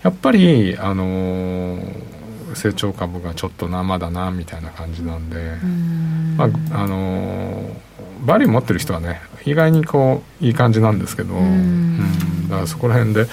[0.04, 2.18] やっぱりあのー
[2.56, 5.58] 成長株がちょっと生だなみたいな感じなんで、
[6.38, 6.46] ま
[6.76, 7.76] ああの
[8.26, 13.28] バリュー持ってる人はね意外にこういい感じなんですけど、うん、だからそこら辺で。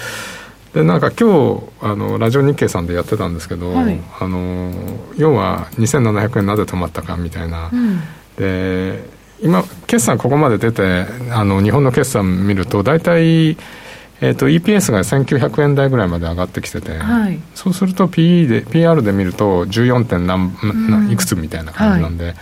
[0.75, 4.71] でなんか今日あのラジオ日経さんでやってたんですけど、はい、あの
[5.15, 8.01] 要は2700円なぜ止まったかみたいな、うん、
[8.35, 9.05] で
[9.41, 13.57] 今決算ここまで出てあの日本の決算見ると大体
[14.21, 22.35] えーと、EPS が1900円台ぐらいまで上がってきてて、はい、そうすると PE で PR で見ると14点何、うん、いくつみたいな感じなんで、はい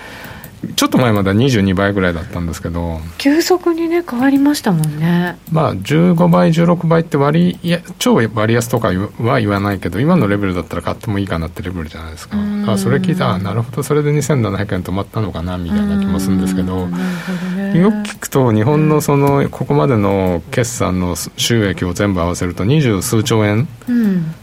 [0.76, 2.99] ちょっと前までは22倍ぐらいだったんですけど。
[3.17, 5.38] 急速にね変わりましたもんね。
[5.52, 12.38] まあ15倍16倍って割いや超割安とかは言わないけど今のレベルだったら買ってもいいかなってレベルじゃないですか。
[12.38, 24.34] だからそれ聞いたらなるほどそれで2700円止まったのかなみたいな気もするんですけど、ね、よく聞くと日本のそのここまでの決算の収益を全部合わせると二十数兆円、うん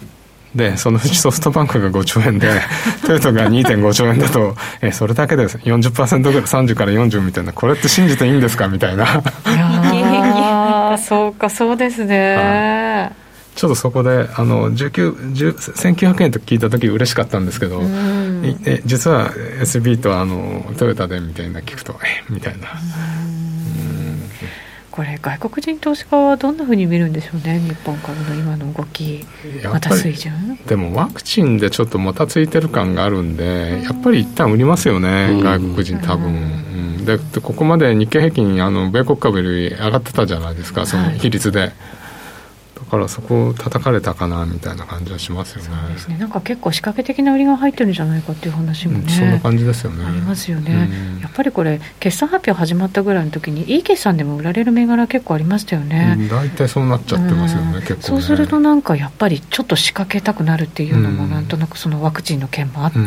[0.54, 2.48] でそのうちソフトバンクが5兆円で
[3.06, 9.04] トヨタが2.5兆円だとえそれだけで40%ぐらい30から40みたいなこれって信じていいんですかみたいな。
[9.04, 9.06] い
[9.96, 13.12] や そうかそうですね、
[13.54, 22.68] ちょっとそこであの1900円と聞いた時嬉しかったんですけど、うん、え実は SB とあのトヨタでみたいな聞くとえみたいな。
[25.00, 29.24] これ外国人投資家はどんなふうに見るんでしょうね日本株の今の動き。
[29.64, 30.58] また水準？
[30.66, 36.36] でもワクチンでちょっともたついてる感があるんでやっぱり一旦売りますよね、外国人多分、う
[37.00, 41.72] ん、でここまで日経平均あの米国株より上がってたじゃないですかその比率で、はい
[42.90, 45.70] からそこを叩かれたかなみたいな感じはしますよね。
[45.70, 46.18] そうですね。
[46.18, 50.04] なんか結構仕掛け的な売りが入ってるんじゃないかっていう話もね、うん、そんな感じですよね。
[50.04, 63.04] ありますよね、うん、やっぱりこれ決算発表始まったぐらいの時にいい決算でも売られる銘柄結構ありましたよね、うん、大体そうなっちゃってますよね、結構、ね、そうするとなんかやっぱりちょっと仕掛けたくなるっていうのもなんとなくそのワクチンの件もあって、う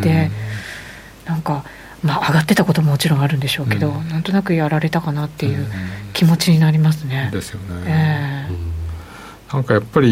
[1.26, 1.64] なんか
[2.02, 5.66] まあ、上がってたことももちろんあるんでしょうけど、うん、なんとなくやられたかなっていう
[6.12, 7.30] 気持ちになりますね。
[7.32, 7.66] ですよね。
[7.86, 8.33] えー
[9.52, 10.08] なんかやっぱり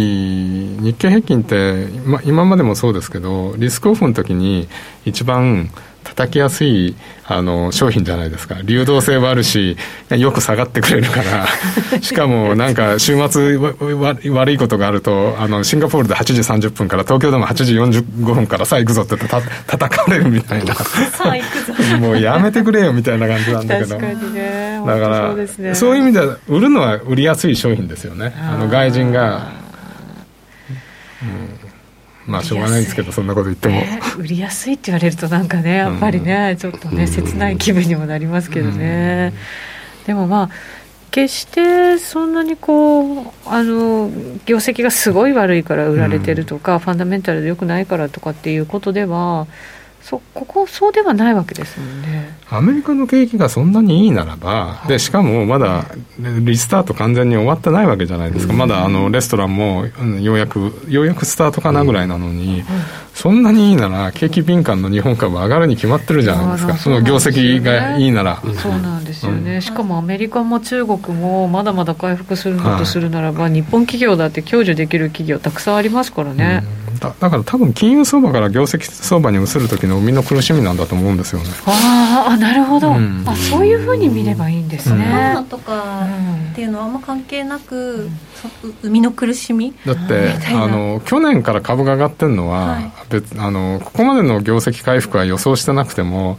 [0.80, 4.68] 日経平均って、ま、今までもそうですけどリスクオフの時に
[5.04, 5.70] 一番
[6.14, 6.94] 叩きやすい
[7.24, 8.60] あの商品じゃないですか。
[8.62, 9.76] 流動性はあるし
[10.10, 11.46] よく下がってくれるから。
[12.00, 20.74] しかもなんか週末悪いことがあるとあのシンガポールで8時30分から東京でも8時45分からさあ行くぞってた叩かれるみたいな。
[21.98, 23.96] もうやめてくれよみたいな感じなんだけど。
[23.96, 24.80] 確かにね。
[24.86, 28.34] だからそう、ね,、いう意味では売るのは売りやすい商品ですよね。
[28.38, 29.52] あの外人が、
[31.22, 31.61] うん
[32.26, 39.32] まあしょうがないんですけどそんなこと言っても、えー、売りやすいって言われるとなんかねやっぱりね、うん、ちょっとね切ない気分にもなりますけどね、
[40.00, 40.50] うん、でもまあ
[41.10, 44.10] 決してそんなにこうあの
[44.46, 49.46] 業績がすごい悪いから売られてるとか、うん、ファンダメンタルでよくないからとかっていうことでは
[50.02, 52.36] そここそうではないわけですもんね。
[52.50, 55.86] アメリカの景気がそんなにいいならば、でしかもまだ
[56.18, 59.86] リスタート完全に終わってないわけじゃないですか、まだあのレストランも
[60.20, 62.64] ようやくようやくスタートかなぐらいなのに、
[63.14, 66.76] そんなにいいなら景気敏感の日本株上がるに決まってるじゃないですか。
[66.76, 68.42] その業績がいいなら。
[68.60, 76.64] そうなんですよね、しかもアメリカも中国もまだまだ回復するのとするならば、日本企業だって享受できる企業たくさんありますからね、
[77.00, 81.48] だだから多分金融相場から業績相場に移る時のみんな苦しみなんだと思うんですよね。
[81.66, 86.06] ああなるほど、うん、あそういうふうに見ればいいんですね、うん、とか
[86.52, 88.08] っていうのはあんま関係なく、
[88.82, 89.74] 生みの苦しみ？
[89.86, 96.38] だってあの去年から株が上がってるのは、はい、別あのここまでの業績回復は予想してなくても、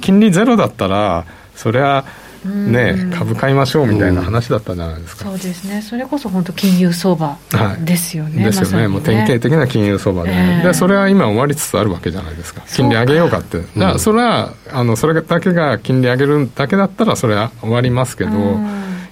[0.00, 1.24] 金利ゼロだったら
[1.54, 2.04] それは
[2.44, 5.80] ね、株買いましょうみたいな話だったじゃないですか、そうですね。
[5.80, 7.38] それこそ本当金融相場
[7.84, 12.62] ですよね、はい、ですよね、ね、もう典型的な金融相場で,、えー、でそれは今終わりつつあるわけじゃないですか。
[12.66, 13.58] 金利上げようかって。
[13.58, 18.30] だからそれはあのそれだけが金利上げるだけだったらそれは終わりますけど、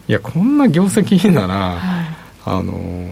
[0.08, 3.08] いやこんな業績いいなら、はい、あの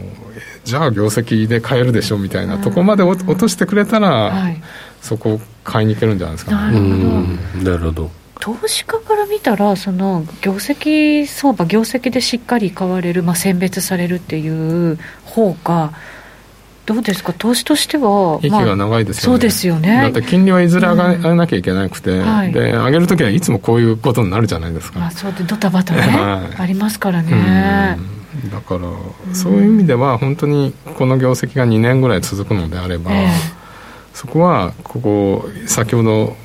[0.65, 4.61] じゃあ業績で買えるでしょみたいなとこまで落としてくれたら、はい、
[5.01, 6.81] そこ買いに行けるんじゃないですかね。
[7.63, 8.11] なるほど。
[8.41, 8.99] 投資家
[9.31, 15.93] 見たらその業績相場業績でしっかり買われる、まあ、選別されるっていう方が
[16.87, 17.35] どうですか？
[17.35, 20.01] 投資としては息が長いですよね、そうですよね。
[20.05, 22.27] だって金利はいずれ上がらなきゃいけなくて、うん。
[22.27, 25.05] はい、で上げるときはいつもこういうことになるじゃないですか。
[25.05, 27.99] あそうでドタバタね、はい、ありますからね、
[28.51, 33.29] だからそういう意味では本当にこの業績が2年ぐらい続くのであれば、えー、
[34.15, 36.37] そこはここ先ほど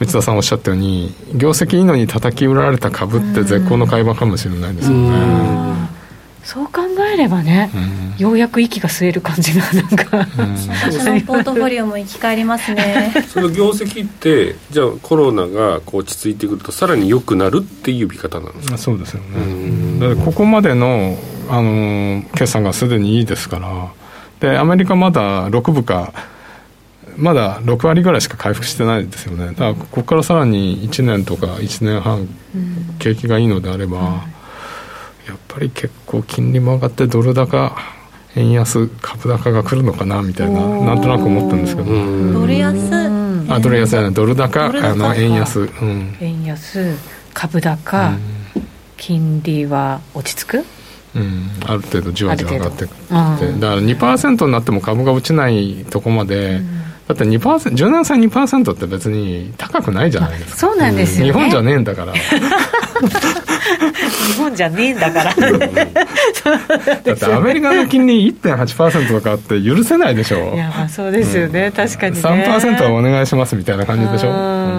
[0.00, 5.78] 内田さんおっしゃったように業績いいのに叩き売られた株って絶好の買い場かもしれないですよね。
[6.44, 6.80] そう考
[7.12, 13.12] えればね、うん、ようやく息が吸える感じがなんか、うん、私のポートフォリオも生き返りますね。
[13.28, 18.78] その業績ってじゃあコロナがこう落ち着いてくるとさらに良くなるっていう見方なんですか？
[18.78, 20.14] そうですよね。
[20.14, 21.18] だここまでの、
[21.50, 23.88] あの決算がすでにいいですから。
[24.40, 26.14] でアメリカまだ6部か
[27.18, 29.48] まだ6割ぐらいしか回復してないですよね。
[29.48, 32.28] だからここからさらに1年とか1年半
[33.00, 34.14] 景気がいいのであれば、うん、や
[35.34, 37.76] っぱり結構金利も上がってドル高
[38.36, 41.88] 円安株高が来るのかなみたいななんとなく思ったんですけど。
[42.32, 42.78] ドル安。
[43.50, 46.94] あドル安じゃないドル高あの円安、うん、円安
[47.34, 48.12] 株高、
[48.96, 50.64] 金利は落ち着く？
[51.16, 56.78] うん、ある程度じわじわ上がってくって、だから2%になっても株が落ちないとこまで、うん
[57.08, 60.58] だって2%、17歳2%って別に高くないじゃないですか。
[60.58, 62.12] そうなんですよ、ね、日本じゃねえんだから。
[62.20, 62.20] 日
[64.36, 65.34] 本じゃねえんだから。
[65.34, 70.52] だってアメリカの金利1.8%とかって許せないでしょ。
[70.54, 72.20] いや、まあそうですよね、うん、確かに、ね。
[72.20, 74.30] 3%はお願いしますみたいな感じでしょ。
[74.30, 74.78] うん、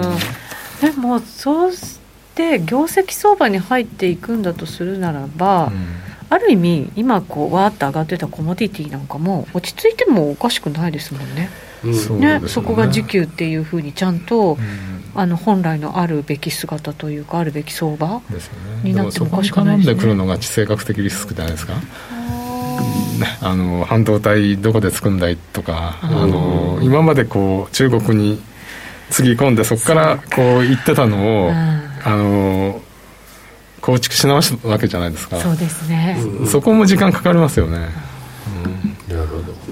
[0.80, 1.98] でも、そうし
[2.36, 11.50] て業績相場に入っていくんだとするならば、うんある意味今こうわーっと上がってたコモディティなんかも落ち着いてもおかしくないですもんね。
[11.82, 14.58] ね、そこが需給っていうふうにちゃんと、
[15.14, 18.22] あの本来のあるべき姿というかあるべき相場
[18.84, 19.94] になってもおかしくないですね。
[19.94, 21.74] でくるのが地政学的リスクじゃないですか？
[23.42, 28.40] あの半導体どこで作るんだいとか、あの今までこう中国に
[29.10, 32.80] つぎ込んでそこからこう行ってたのを、あの
[33.82, 35.38] 構築し直すわけじゃないですか。
[35.40, 37.88] そうですね、そこも時間かかりますよね、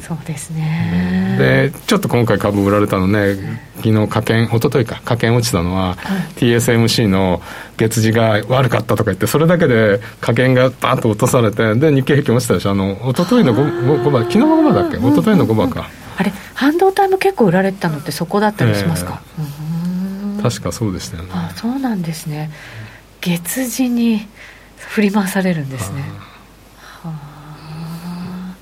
[0.00, 1.36] そうですね。
[1.38, 3.36] でちょっと今回株売られたのね
[3.76, 5.96] 昨日科研一昨日か科研落ちたのは、はい、
[6.36, 7.40] TSMC の
[7.76, 12.70] 月次が悪かったとか言ってそれだけで科研がバーッと落とされてで日経平均落ちたでしょ。
[12.70, 14.96] あの一昨日の 5, 5番昨日の5番だっけ？
[14.96, 21.30] 一昨日の5番か、あれ半導体も結構売られてたのってそこだったりしますか、えー、確かそうでしたよね。
[21.32, 22.50] あそうなんですね。
[23.20, 24.26] 月次に
[24.76, 26.02] 振り回されるんですね
[27.02, 28.54] はあ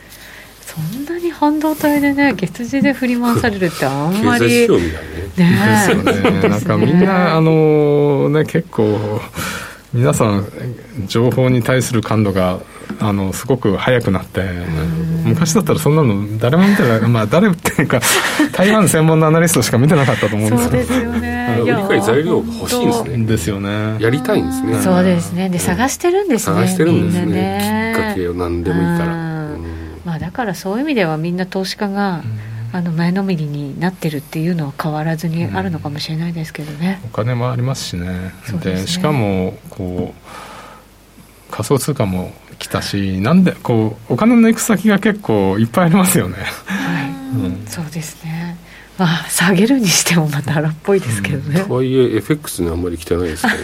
[0.62, 4.68] そんなに半導体でね月次で振り回されるってあんまりね。
[4.68, 5.96] ね。
[6.04, 9.20] ですよねなんかみんなあのね結構
[9.92, 10.46] 皆さん
[11.06, 12.60] 情報に対する感度が
[13.00, 14.42] あのすごく早くなって
[15.24, 18.00] 昔だったらそんなの誰も見てないまあ誰っていうか
[18.52, 21.36] 台湾専門のアナリストしか見てなかったと思うんですけどそうですよね。
[21.64, 23.26] 理解材料が欲しいんですね。
[23.26, 23.96] ですよね。
[23.98, 24.78] やりたいんですね。
[24.82, 25.48] そうですね。
[25.48, 26.56] で探してるんですね。
[26.56, 27.32] 探してるんですね。
[27.32, 27.92] ね。
[27.96, 29.35] きっかけを何でもいいから、
[30.06, 32.22] まあ、だからそういう意味ではみんな投資家が、
[32.72, 38.32] あの前のめりになってるっていうのは変わらずにあるのかもしれないですけどね、お金もありますしね。
[38.62, 46.36] で、ね、しかもこう仮想通貨も来たしなんでこうお金の行く先が結構いっぱいありますよね。
[46.66, 48.56] はい、うん、そうですね。
[48.98, 53.62] まあ下げるにしてもまた荒っぽいですけどね、うん、とはいえ FX にあんまり来てないですからね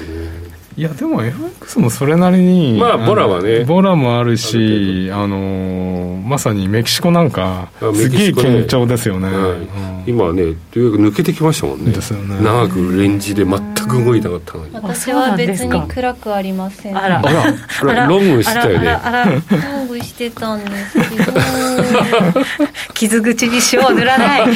[0.76, 3.64] いやでも FX もそれなりにまあボラはね。
[3.64, 9.50] ボラもあるしあのまさにメキシコなんかすげえ堅調ですよね、はい。
[9.50, 11.92] うん、今はねというか抜けてきましたもんね。
[11.92, 12.40] ですよね。
[12.42, 14.74] 長くレンジで全く動いなかったのに。
[14.74, 16.96] 私は別に暗くありません。
[16.96, 17.20] あら。
[17.20, 18.88] あらロングしてたよね。
[18.88, 19.30] あらロ
[19.84, 21.32] ングしてたんですけど
[22.94, 24.46] 傷口に塩を塗らない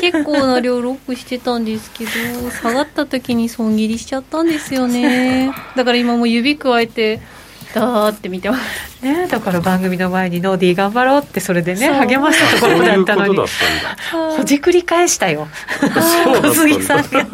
[0.00, 2.10] 結構な量ロックしてたんですけど
[2.50, 5.52] 下がった時に損切りしちゃったんですよね。
[5.76, 7.20] だから今も指くわえて
[7.74, 9.04] ダーって見てます。
[9.04, 13.36] ねだから番組の前にノーディー頑張ろうってそれでね励ましたところだったのに。
[14.36, 15.46] ほじくり返したよ。
[16.42, 17.26] 小杉さんが。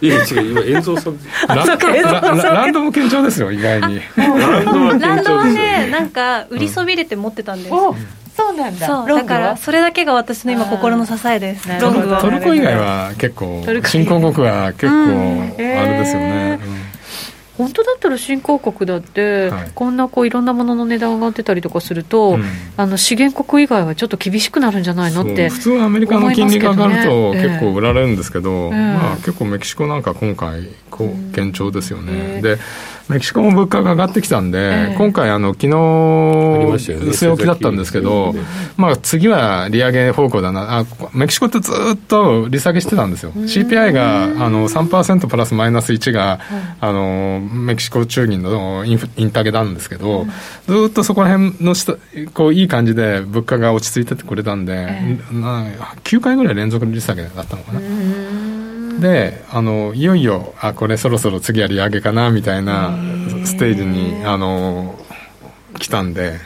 [0.00, 1.18] いや違う今遠藤さん。
[1.46, 4.02] ランドも堅調ですよ意外に。
[4.16, 7.96] ランドはねなんか売りそびれて持ってたんです、うん
[8.38, 8.86] そうなんだ。
[8.86, 9.08] そう。
[9.08, 11.68] だからそれだけが私の今心の支えです。
[11.80, 12.20] ロングは。
[12.20, 14.96] トルコ以外は結構新興国は結構あ
[15.58, 16.60] れですよね、
[17.56, 22.44] 本当だったら新興国だって、はい、こんなこういろんなものの値段上がってたりとかすると、うん、
[22.76, 32.12] あの資源国以外はちょっと厳しくなるんじゃないのって普通はアメリカの金利が上がると結構売られるんですけど、えー、まあ、結構メキシコなんか今回こう堅調ですよね。
[32.12, 32.58] えー、で
[33.08, 38.34] メキシコも物価が上がってきたんで、えー、今回あの、昨日据え置きだったんですけど、
[38.76, 40.80] まあ、次は利上げ方向だな。
[40.80, 40.84] あ、
[41.14, 46.40] メキシコってずっと利下げしてたんですよ、CPI があの3%プラスマイナス1が、
[46.80, 50.26] あのメキシコ中銀のインインタゲなんですけど、
[50.66, 51.96] ずっとそこら辺の下
[52.34, 57.80] こういい感じで物価が落ち着いててくれたんで、えー、9回ぐらい連続利下げだったのかな。
[59.00, 62.96] であのいよいよあこれそろそろ次は利上げかなみたいな
[63.44, 64.98] ステージにあの
[65.78, 66.40] 来たんで、ね、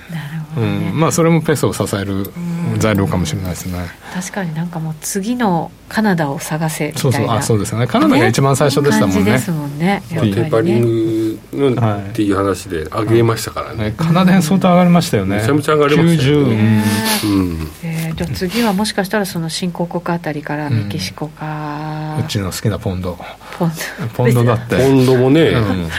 [0.57, 1.01] うん。
[1.01, 2.31] まあ、それもペソを支える
[2.79, 3.79] 材料かもしれないですね、
[4.15, 7.03] 確かになんかもう次のカナダを探せみたいな。
[7.03, 7.37] そうそう。
[7.37, 7.87] あそうですね。
[7.87, 9.33] カナダが一番最初でしたもんね。
[9.33, 10.03] ですもんね。
[10.09, 15.37] テーパリングのっていう話で上げましたからね、カナダ円相当上がりましたよね。
[15.37, 16.85] めちゃめちゃ上がりましたよね、
[17.25, 17.69] うん。
[17.83, 23.19] えー、じゃあ次はもしかしたらその新興国あたりからメキシコか、うちの好きなポンド。
[23.59, 24.09] ポンド。
[24.15, 24.77] ポンドだって。
[24.77, 25.53] ポンドもね、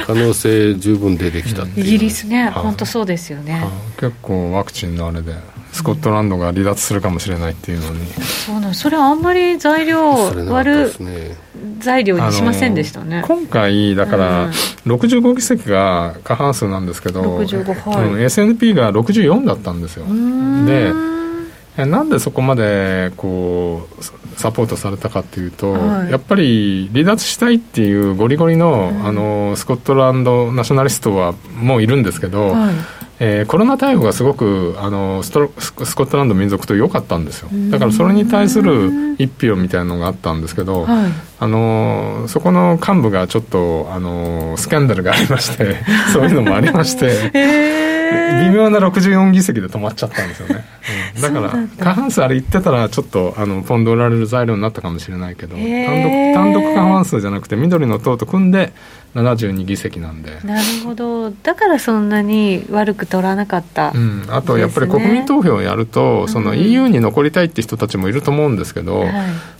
[0.06, 2.50] 可能性十分出てきたってイギリスね。
[2.50, 3.66] 本当そうですよね。
[3.98, 5.34] 結構ワクチンのあれで
[5.72, 10.14] スコットランドが離脱するかもしれないっていうのに、そうなんそれあんまり材料
[10.50, 10.92] 割る
[11.80, 13.24] 材料にしませんでしたね。
[13.26, 14.52] 今回だから
[14.86, 18.08] 65議席が過半数なんですけど、65はい。
[18.08, 20.06] うん、S&P が64だったんですよ。
[20.06, 21.13] で
[21.78, 37.50] なんでそこまでこうサポートされたかっていうと、はい、やっぱり離脱したいっていうゴリゴリのうん、あのスコットランドナショナリストはもういるんですけど、はいえー、コロナ対応がすごくあのストスコットランド民族と良かったんですよ。
[37.70, 45.78] だからそれに対する一票みたいなのがあったんですけど、はい、あのそこの幹部がちょっとあのスキャンダルがありまして
[46.12, 50.66] そういうのもありまして、えー、微妙な64議席で止まっちゃったんですよね、
[51.16, 55.64] うん、だから過半数あれ言ってたらちょっとあのポンド売られる材料になったかもしれないけど、単
[56.02, 58.74] 独単独過半数じゃなくて緑の党と組んで
[59.16, 60.40] 72議席なんで。
[60.44, 61.30] なるほど。
[61.30, 69.06] だからそんなに悪く取らなかった、うん、あとやっぱり国民投票をやると、その EU に残りたいって人たちもいると思うんですけど、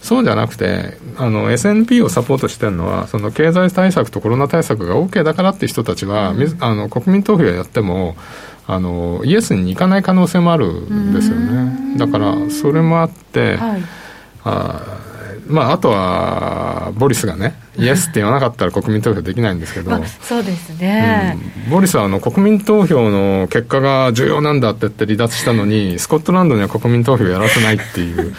[0.02, 8.16] そうじゃなくてあの SNP をサポートしてるのはその経済対策とコロナ対策が OK だからって人たちは、うん、あの国民投票やっても
[8.66, 11.98] あのイエスに行かない可能性もあるんですよね。
[11.98, 13.82] だからそれもあって、はい、
[14.46, 15.00] あ
[15.48, 28.34] まあ、あとはボリスがねイエスって言わなかったら国民投票できないんですけど、まあ、そうですね、うん、ボリスはあの国民投票の結果が重要なんだって言って離脱したのに スコットランドには国民投票やらせないっていう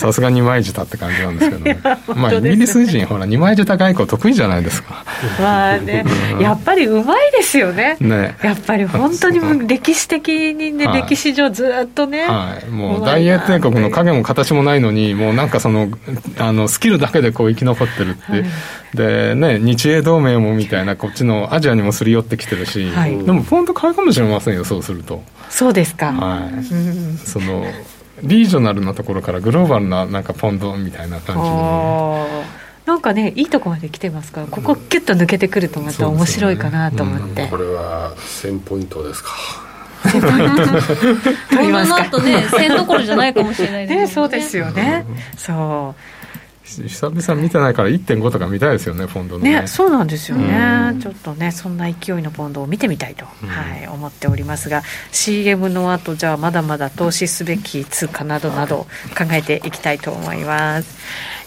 [0.00, 1.60] さすが二枚舌って感じなんですけど。
[1.62, 1.78] ね。
[2.16, 5.04] まあイギリス人ほら二枚舌外交得意じゃないですか。
[5.38, 6.04] まあね、
[6.40, 7.98] やっぱりうまいですよね。
[8.00, 8.34] ね。
[8.42, 15.88] やっぱり本当に歴史的にね、はい、歴史上ずっとね、はい、もう大英帝国の影も形もないのにもうなんかその
[16.38, 18.44] あのスキルだけでこう生き残ってるって、はい
[18.94, 25.22] でね、日英同盟もみたいな、こっちのアジアにもすり寄ってきてるし、はい、でもポンド買うかもしれませんよ、そうすると。
[25.48, 26.12] そうですか。
[26.12, 26.54] はい。
[26.54, 27.66] うん、その
[28.22, 32.60] リージョナルなところからグローバルななんかポンドみたいな感じに。
[32.86, 39.30] なんかねいいとこまで来てますからここキュッと抜けてくるとまた面白いかなと思って、うん、これは1000ポイントですか。
[41.50, 42.04] 取り ますか。
[42.06, 44.00] とね1000どころじゃないかもしれないですね。
[44.02, 45.04] ねそうですよね、
[45.36, 46.19] そう
[46.70, 60.98] 久々見てないから1.5とか見たいですよねポンドのね、ね、そうなんですよね、ちょっとねそんな勢いのポンドを見てみたいと、うん、はい、思っておりますが CM の後じゃあまだまだ投資すべき通貨などなど考えていきたいと思います、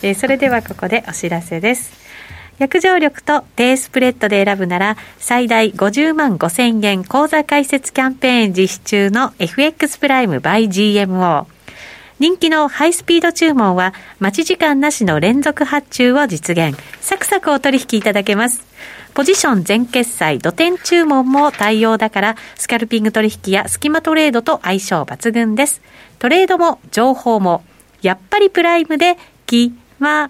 [0.05, 2.03] えー、それではここでお知らせです。
[2.59, 11.52] 約定力と低スプレッドで選ぶなら最大50万5千円口座開設キャンペーン実施中の FX プライム by GMO
[12.19, 16.77] 人気のハイスピード注文は待ち時間なしの連続発注を実現。
[17.01, 18.63] サクサクお取引いただけます。
[19.13, 25.81] ポジション全決済、土点注文も対応だから、スキャルピング取引やスキマトレードと相性抜群です。
[26.19, 27.63] トレードも情報も、
[28.01, 30.29] やっぱりプライムできま。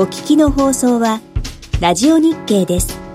[0.00, 1.20] お聞きの放送は
[1.78, 3.09] ラジオ日経です。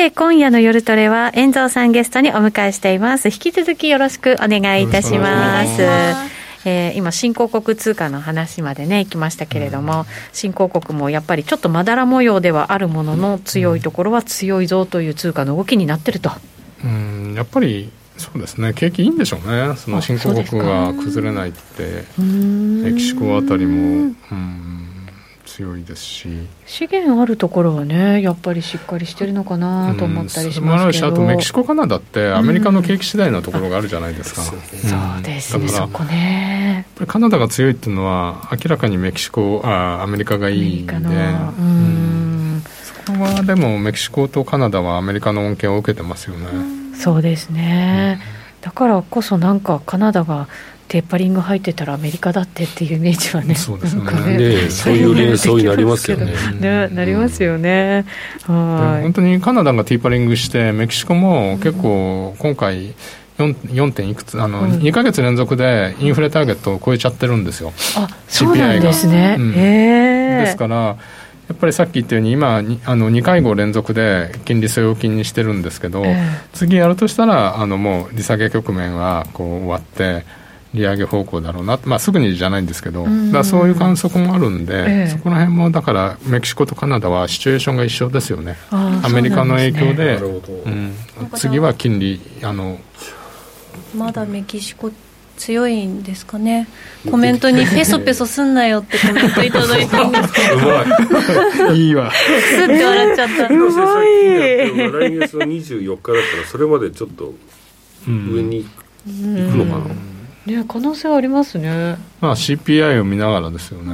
[0.00, 3.28] て、今夜の夜トレは、遠蔵さんゲストにお迎えしています。
[3.28, 5.82] 引き続きよろしくお願いいたします。
[6.64, 16.30] えー、今、新興国通貨の話までね、行きましたけれども、うん、新興国もやっぱりちょっとまだら模様ではあるものの、強いところは強いぞという通貨の動きになってると。
[16.82, 18.72] うん、やっぱりそうですね。
[18.72, 24.79] 景気いいんでしょうね、その新興国が崩れないって、メキシコあたりも、うん
[25.60, 26.28] 強いですし。
[26.66, 35.68] 資源あるところはねやっぱりしっかりしてるのかなと思ったりしますけど、うん、あとメキシコカナダってアメリカの景気次第なところがあるじゃないですか、うん、そうですね。
[35.68, 36.86] そこね。
[37.06, 40.94] カナダが強いっていうのは明らかにメキシコあアメリカがいいんで。
[40.94, 42.62] うん。
[43.06, 46.46] そこはでもメキシコとカナダはアメリカの恩恵を受けてますよね。
[46.94, 48.20] そうですね、
[48.60, 50.48] だからこそなんかカナダが
[50.90, 54.02] テーパリング入ってたらアメリカだってっていうイメージはね、そうですね。
[54.02, 56.34] ねそういう連想になりますよね。
[56.58, 58.04] ねなりますよね、
[58.48, 59.02] うん、はい。
[59.02, 62.92] 本当にカナダがテーパリングして、メキシコも結構、今回、
[63.38, 63.92] 4, 4.
[63.92, 70.96] 点いくつあの、うん、2か月連続でインフレターゲットを超えちゃってるんですよ、あそうなんですね、うん、ですからや
[71.54, 72.60] っぱりさっき言ったように今あ
[72.96, 80.26] の2回合連続で金利据え置きにしてるんですけど、えー、次やるとしたらあのもう利下げ局面はこう終わって
[80.72, 90.94] 利上げ方向だろうな、まあ、すぐにじゃないんですけど、だそういう観測もあるんで、ええ、そこら辺もだからメキシコとカナダはシチュエーションが一緒ですよね、アメリカの影響で、うん、
[91.34, 92.78] 次は金利あの
[93.94, 94.92] まだメキシコ
[95.36, 96.68] 強いんですかね。
[97.10, 100.40] コメントに ペソペソすんなよってコメントいただいたんですけ
[101.64, 101.72] ど。
[101.72, 102.12] いいわ。
[102.12, 104.90] すって笑っちゃったうまい。
[104.92, 107.32] 来月の24日だったらそれまでちょっと
[108.06, 108.66] 上に
[109.06, 110.09] 行くのかな、うん
[110.46, 111.96] ね可能性はありますね。
[112.20, 113.92] まあ CPI を見ながらですよね。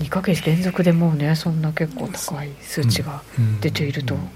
[0.00, 3.22] 2か月連続でもうねそんな結構高い数値が
[3.60, 4.28] 出ていると、うんうん、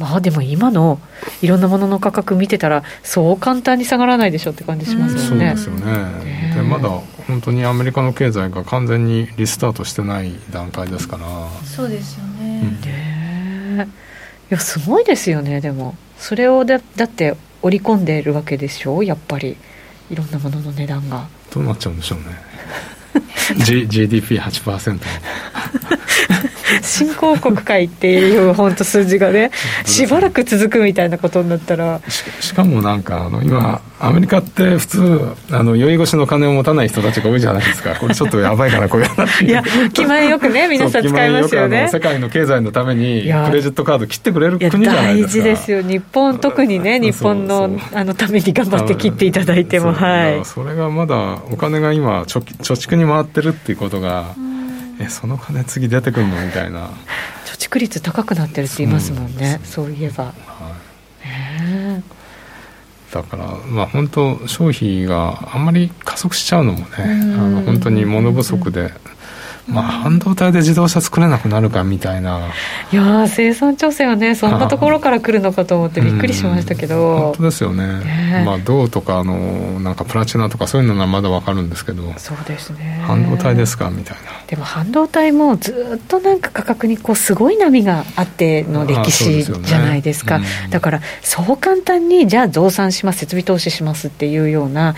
[0.00, 1.00] まあでも今の
[1.40, 6.88] いろんなものの価格見てたらそう簡単に下がらないでしょって感じしますよね、うん、そうですよね、でまだ
[7.26, 11.26] 本当にアメリカの経済が完全にリスタートしてない段階ですから。
[11.64, 13.88] そうですよね、ね
[14.50, 15.94] いやすごいですよねでも。
[16.18, 19.04] それをだだって織り込んでいるわけでしょう？
[19.04, 19.56] やっぱり。
[20.10, 21.28] いろんなものの値段が。
[21.52, 22.24] どうなっちゃうんでしょうね。
[23.64, 24.98] G GDP8%
[26.82, 29.50] 新興国会っていう本当数字がね
[29.84, 32.00] しばらく続くみたいなことになったら。
[32.40, 37.94] しかもなんかあの今アメリカって普通あの酔い越しの金を持たない人たちが多いじゃないですか。
[37.96, 39.44] これちょっとやばいかなこういう話。
[39.44, 39.62] いや
[39.92, 41.88] 気前よくね 皆さん使いますよね。
[41.90, 45.42] 世界の経済のためにクレジットカード切ってくれる国じゃないですか。
[45.42, 45.82] 大事ですよ。
[45.82, 50.44] 日本特にね日本のあのために頑張って切っていただいてもはい。
[50.44, 54.34] それがまだお金が今貯蓄に回ってるっていうことが、
[55.00, 56.88] えその金次出てくるのみたいな。
[57.46, 59.60] 貯蓄率高くなってるって言いますもんね。
[59.64, 60.34] そういえば、はい。
[63.12, 67.06] だから、まあ、本当消費があんまり加速しちゃうのもねあ
[67.48, 68.92] の本当に物不足で
[69.68, 72.48] まあ、半導体で自動車作れなくなるかみたいな。
[72.92, 78.42] いや生産調整はねそんなところから来るのかと思って びっくりしましたけど、本当ですよね、ね。
[78.46, 82.14] まあ、銅とかあのなんかプラチナとかそういうのはまだ分かるんですけど。
[82.16, 83.02] そうですね。
[83.06, 84.38] 半導体ですかみたいな。
[84.46, 94.94] でも半導体もずっとなんか価格にこうすごい波があっての歴史じゃないですか、ねうん、だからそう簡単にじゃあ増産します設備投資しますっていうような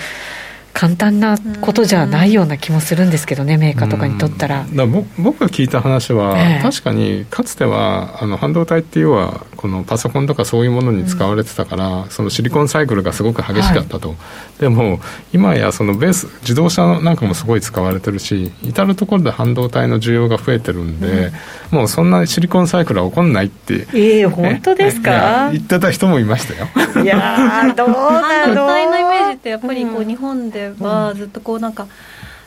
[0.73, 4.65] 簡単なことじゃないような気もするんですけどね、メーカーとかにとったら。
[4.73, 15.01] ら僕が聞いた話は、えー、確かにかつてはあの半導体っていうのはこのパソコンとかそういうものに使われてたから、うん、そのシリコンサイクルがすごく激しかったと、はい、でも
[15.35, 21.33] 今やそのベース自動車なんかもすごい使われてるし至る所で半導体の需要が増えてるんで、
[21.73, 23.87] うん、もうそんなシリコンサイクルは起こんないって。
[23.93, 25.51] ええー、本当ですか？
[25.53, 26.69] 言ってた人もいましたよ。
[27.05, 31.87] いやどうなの半導体のイメージってやっぱりこう日本ではずっとこうなんか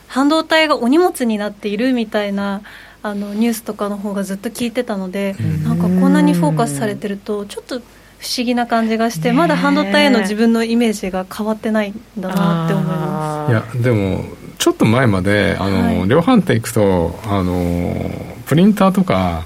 [0.08, 2.62] 半導体がお荷物になっているみたいな
[3.02, 13.52] あのニュースとかの方がずっと聞いてたのでなんかこんなにフォーカスされてるとちょっと不思議な感じがして、まだ半導体への自分のイメージが変わってないんだなって思います。
[13.52, 14.24] いやでも
[14.58, 17.94] ちょっと前まであの、はい、量販店行くとあの
[18.46, 19.44] プリンターとか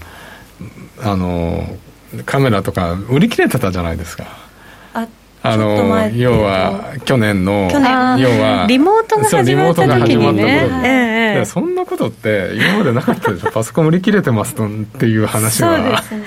[1.02, 1.66] あの
[2.28, 4.47] カメラとか売り切れてたじゃないですか
[5.54, 13.52] あの要は去年の要はリモートが始まった時にね、ええ、そんなことって今までなかったでしょ。
[13.52, 14.58] パソコン売り切れてますっ
[15.00, 15.78] ていう話は。
[15.78, 16.26] そうですね。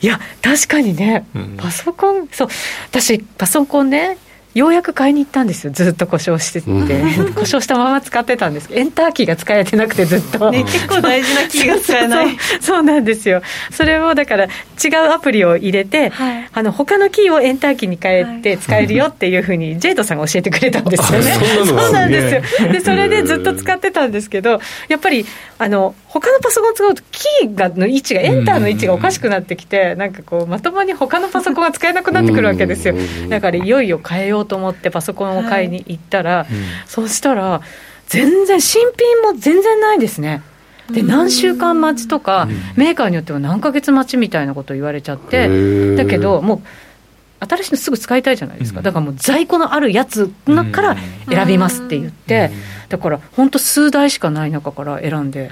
[0.00, 2.48] いや確かにね、うん、パソコンそう。
[2.90, 4.18] 私パソコンね
[4.54, 5.72] ようやく買いに行ったんですよ。
[5.72, 8.68] ずっと故障してて、うん、故障したまま使ってたんです。
[8.72, 12.36] エンターキーが使えてなくてずっと、ね、結構大事なキーが使えない。
[12.60, 13.42] そうなんですよ。
[13.70, 21.32] それをだから違うアプリを入れて、はい、あの他のキーをエンターキーに変えて使えるよっていうふうに、ジェイドさんが教えてくれたんですよね。
[21.64, 22.62] そうなんです。
[22.62, 25.26] よでそれでずっと使ってたんですけどやっぱり
[25.58, 32.94] あの他のパソコンを使うとキーがの位置がエンターの位置がおかしくなってきてなんかこうまともに他のパソコンが使えなくなってくるわけですよ。
[33.30, 36.46] だからいよいよ変えようと思ってパソコンを買いに行ったら、はい、
[36.86, 37.62] そうしたら
[38.08, 40.42] 全然新品も全然ないですね。
[40.90, 42.46] で何週間待ちとか、
[42.76, 50.28] メーカーによっては何ヶ月待ちみたいなことを言われちゃってだけどもう新しいのすぐ使いたいじゃないですか、だからもう在庫のあるやつ
[50.72, 50.96] から
[51.30, 52.50] 選びますって言って、
[52.90, 55.50] だから本当数台しかない中から選んで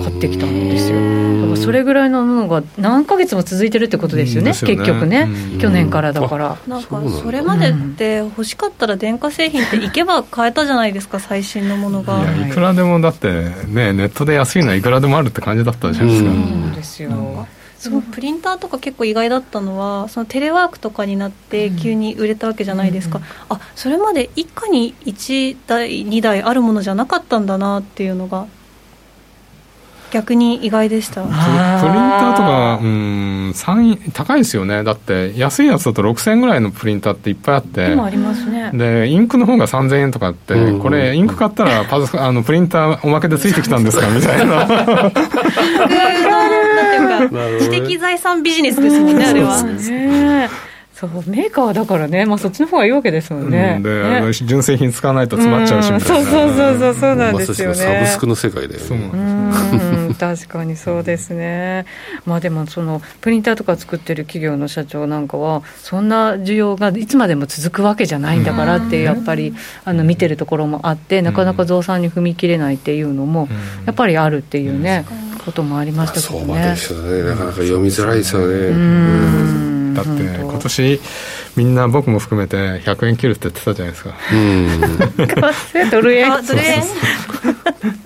[0.00, 0.98] 買ってきたんですよ。
[1.40, 4.76] だからそれぐらいのものが何ヶ月も続いてるってことですよね、よね。
[4.76, 5.28] 結局ね、
[5.60, 6.56] 去年からだから。
[6.66, 12.22] なんかそれまでって欲しかったら電化製品って行けば買えたじゃないですか最新のものが。
[12.22, 12.50] いやい。
[12.50, 13.28] くらでもだって
[13.68, 17.46] ねネットで安いのはいくらでもあるって感じだったじゃないですか、そうですよ。
[17.82, 23.24] そのプリンターとか結構意外だったのはそのテレワークとかになって急に売れたわけじゃないですか、うん、
[23.56, 28.46] あそれまで一家に1台2台あるものじゃなかったんだなっていうのが
[30.12, 31.22] 逆に意外でした。
[31.22, 33.54] プリンターとかうん
[34.12, 34.84] 高いですよね。
[34.84, 37.92] だって安いやつだと6000円ぐらいのプリンターっていっぱいあって。
[37.92, 38.70] 今ありますね。
[38.74, 44.06] でインクの方が3000円とかあって、うん、これインク買ったらパソあのプリンターおまけでついてきたんですか？
[44.10, 45.10] みたいな。
[47.60, 49.56] 知的財産ビジネスですもんねあれは。
[50.92, 53.74] そうメーカーだからね、まあ、そっちの方がいいわけですもんね。
[53.78, 57.74] うん、で、ね、純正品使わないと詰まっちゃうしみたいな、そうそうそうそうそうなんですよね。
[57.74, 59.10] サブスクの世界だよね。
[59.12, 61.84] うん確かにそうですね。
[62.26, 69.52] まあでもそのプリンターとか作ってる企業の社長なんかはそんな需要がいつまでも続くわけじゃないんだからってやっぱり
[69.84, 73.48] あの見てるところもあってなかなか増産に踏み切れないっていうのも
[73.84, 75.04] やっぱりあるっていうね
[75.44, 76.76] こともありましたけどね。
[76.76, 77.30] そうですよね。
[77.30, 78.54] なかなか読みづらいですよね。
[78.68, 81.00] うんだって今年
[81.56, 84.14] みんな僕も含めて100円切るって言ってたじゃないですか。
[84.32, 85.90] うん。
[85.90, 86.82] ドル円ドル円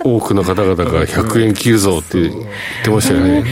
[0.03, 2.35] 多くの方々が100円切るぞって言っ
[2.83, 3.43] てましたよね。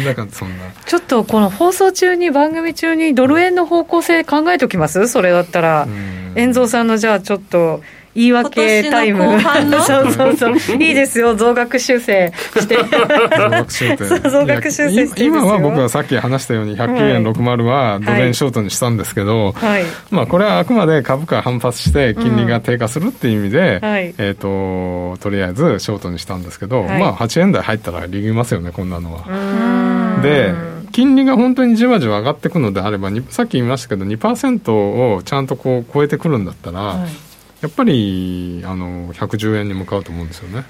[0.86, 5.08] ちょっとこの放送中に番組中にドル円の方向性考えておきます？
[5.08, 5.88] それだったら。
[6.36, 7.82] 遠蔵さんのじゃあちょっと
[8.16, 9.40] 言い訳タイム。
[9.86, 10.56] そうそうそう。
[10.82, 11.36] いいですよ。
[11.36, 12.78] 増額修正して。
[13.38, 14.30] 増額修正。
[14.30, 30.22] 増額修正して今は僕はさっき話したように109円60はドル円ショートにしたんですけど、はい、まあこれはあくまで株価反発して金利が低下するっていう意味で、うんはい、えーと、とりあえずショートにしたんですけど、はい、まあ8円台入ったら利ぎますよねこんなのは。
[30.22, 30.54] で
[30.94, 37.25] 金利が本当にじわじわ上がっていくのであればさっき言いましたけど2%をちゃんとこう超えてくるんだったら、はい
[37.62, 40.66] やっぱりあの110円に向かうと思うんですよね。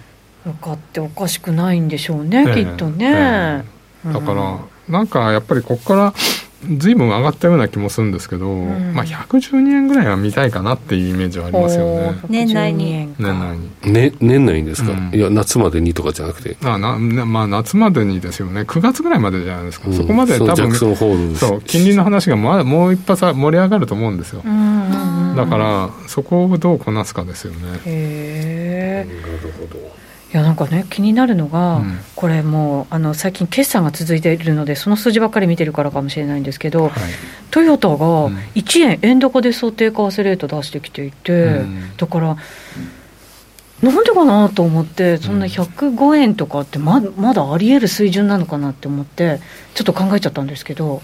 [0.45, 3.65] 向かっておかしくないんでしょうね、えー、きっとね。
[4.05, 6.13] えー、だから、うん、なんかやっぱりここから
[6.77, 12.19] ずいぶん上がったような気もするんですけど、うん、まあ112円ぐらいは見たいかなっていうイメージはありますよね。
[12.29, 13.13] 年内に。
[13.17, 16.57] 年内に、ね、年内にですか、うん、いや夏までにとかじゃなくて。
[16.63, 18.61] あな、まあ、夏までにですよね。
[18.61, 20.91] 9月ぐらいまでじゃないですか、うん、そこまで多分そ
[21.55, 24.43] う金利の話がまだもう一発盛り上がると思うんですよ、
[25.35, 27.79] だからそこをどうこなすかですよね。
[27.85, 30.04] へえなるほど
[30.35, 36.91] いやなんかね気になるのが、うん、これもうあの最近決算が続いているのでその数字ばっかり見てるからかもしれないんですけど、はい、
[37.51, 42.35] トヨタが1円円高で想定為替レート出してきていて、うん、だから
[43.81, 49.41] なんでかなと思って、そんな105円とかってま、まだありえる水準なのかなって思って、
[49.73, 51.01] ちょっと考えちゃったんですけど、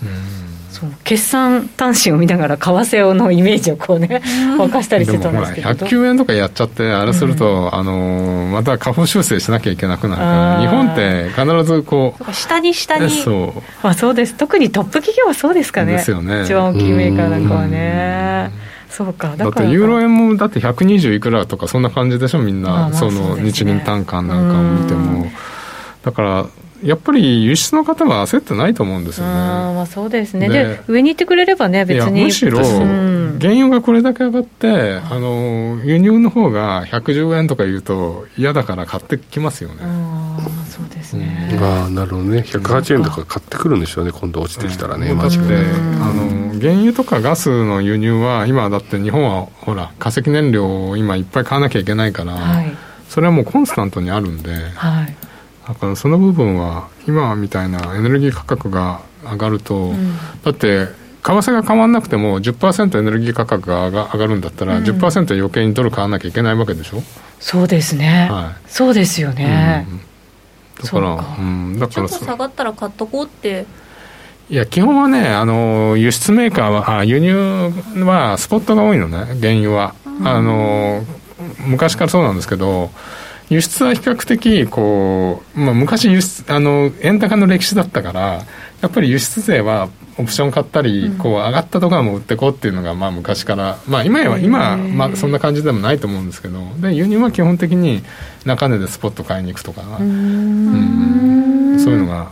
[0.71, 4.21] そう決算端子を見ながら、為替のイメージをこうね、
[4.57, 16.43] 沸かしたりしてたんですけど、109円とかやっちゃって、あれすると、うん、あのまた下方修正しなきゃいけなくなるから、日本って必ずこう、下に下に、そう,、まあ、そうです、特にトップ企業はそうですかね、ですよね。
[16.43, 18.51] 一番大きいメーカーなんかはね。
[18.89, 19.35] そうか。
[19.37, 25.27] だってユーロ円もだって120いくらとかそんな感じでしょみんな、その日銀単価なんかを見ても。
[26.03, 26.45] だから
[26.83, 29.31] やっぱり輸出の方は焦ってないと思うんですよね。
[29.31, 29.35] あ
[29.73, 30.49] まあそうですね。
[30.49, 32.23] で上に行ってくれればね別に。
[32.23, 39.77] むしろ、原油がこれだけ上がって、あの輸入の方が110円とか言うと嫌だから買ってきますよね。
[39.81, 40.37] あ
[40.69, 41.49] そうですね。
[41.53, 42.39] うん、あなるほどね。
[42.39, 44.11] 108円とか買ってくるんでしょうね。
[44.11, 45.13] 今度落ちてきたらね。
[45.13, 45.55] マジで。
[45.55, 52.75] あの原油とかガスの輸入は今だって日本はほら化石燃料を今いっぱい買わなきゃいけないから、はい、
[53.07, 54.51] それはもうコンスタントにあるんで。
[54.51, 55.15] はい
[55.73, 60.93] だからその部分は今みたいなエネルギー価格が上がると、うん、だって為
[61.23, 67.01] 替が変わらなくても10%エネルギー価格が上がるんだったら、うん、10%余計にドル買わなきゃいけないわけでしょ？
[67.39, 69.93] そうですね、はい、そうですよね、う
[70.81, 71.79] ん、だからうん。
[71.79, 73.65] だからちょっと下がったら買っとこうって。
[74.49, 77.71] いや基本はねあの輸出メーカーはあ輸入
[78.03, 81.05] はスポットが多いのね原油は、うん、あの
[81.67, 82.89] 昔からそうなんですけど
[83.51, 88.45] 輸出は比較的こう、まあ、昔輸出あの円高の歴史だったから
[88.79, 98.03] やっぱり輸出税はオプション買ったり、こう上がったところも売ってこうっていうのがまあ昔から、まあ、今は今、まあ、そんな感じでもないと思うんですけどで輸入は基本的に
[98.45, 101.79] 中値でスポット買いに行くとかうん。
[101.79, 102.31] そういうのが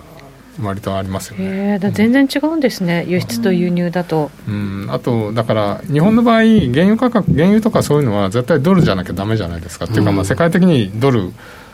[0.62, 1.80] 割とありますよね。
[1.94, 4.32] 全然違うんですね、輸出と輸入だと。
[4.48, 9.86] うん、あと、だから、日本の場合、原油価格、原油とかそういうのは絶対ドルじゃなきゃだめじゃないですか。
[9.86, 11.32] っていうか、まあ、世界的にドル、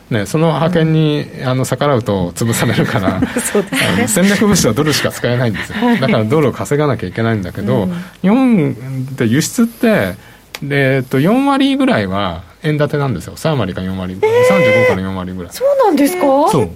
[0.10, 8.76] ね、その派遣に、あの逆らうと潰されるから そうです、ね、戦略物資はドルしか使えないんですよ、だからドルを稼がなきゃいけないんだけど、うん、日本
[9.14, 10.16] って輸出って
[10.62, 13.36] で、えっと、4割ぐらいは円建てなんですよ。
[13.36, 15.54] 3割か4割、えー、35から4割ぐらい。
[15.54, 16.70] そうなんですか、そう。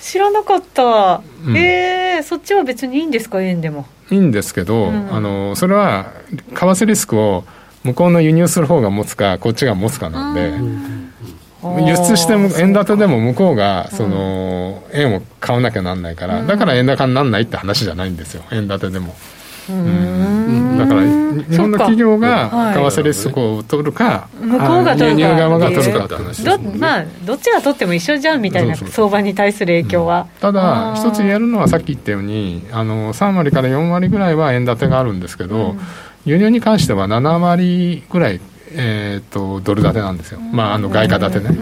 [0.00, 3.40] 知らなかった、うん、えー、そっちは別にいいんですか？
[3.42, 3.86] 円でも。
[4.10, 7.44] いいんですけど、うん、あのそれは為替リスクを
[7.84, 10.52] 向こうの輸入する方が持つかこっちが持つかなんで、
[11.86, 18.42] 輸出しても円建てでも向こうがその円を買わなきゃなんないからだから円高にならないって話じゃないんですよ。
[18.50, 19.14] 円建てでも。
[20.78, 35.76] だから日本の企業が為替リスクを取るか、向こうが取る側が取るかって話ど,、まあ、どっちが取っても一緒じゃんみたいな相場に対する影響は、ただ一つ言えるのはさっき言ったようにあの3割から4割ぐらいは円建てがあるんですけど、
[36.24, 38.40] 輸入に関しては7割ぐらい
[38.72, 41.58] えーと、ドル建てなんですよ、まあ、あの外貨建てね、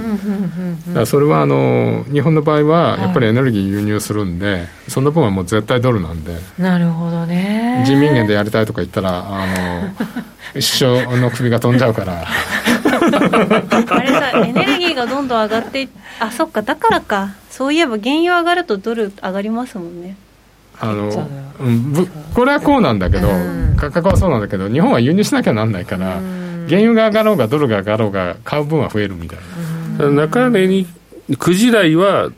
[0.94, 7.84] だそれはあの日本の場合はやっぱりエネルギー輸入するんで、はい、その分はもう絶対ドルなんで、なるほどね。
[7.86, 9.90] 人民元でやりたいとか言ったら、あの
[10.54, 12.24] 首相の首が飛んじゃうから。
[12.24, 15.88] あれさ、エネルギーがどんどん上がって
[16.18, 20.16] あそっか、だからか、そういえば原油上がるとドル上がりますもんね。
[20.78, 21.28] あの、
[21.60, 23.28] うん、これはこうなんだけど、
[23.76, 26.20] 価格はそうなんだけど、日本は輸入しなきゃなんないから。
[26.68, 29.38] 原油が上がろうがドルが上がろうが買う分は増えるみたい
[29.98, 30.10] な。
[30.10, 30.86] 中値に
[31.30, 32.30] 9時台は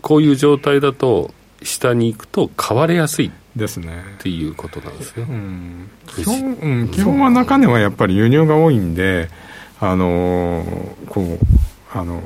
[0.00, 4.02] こういう状態だと下に行くと買われやすいですね。
[4.18, 9.28] っていうことなんですよ、うん、基本、うん、基本は中値はやっぱり輸入が多いんで
[9.78, 11.38] あのー、こう
[11.92, 12.22] あの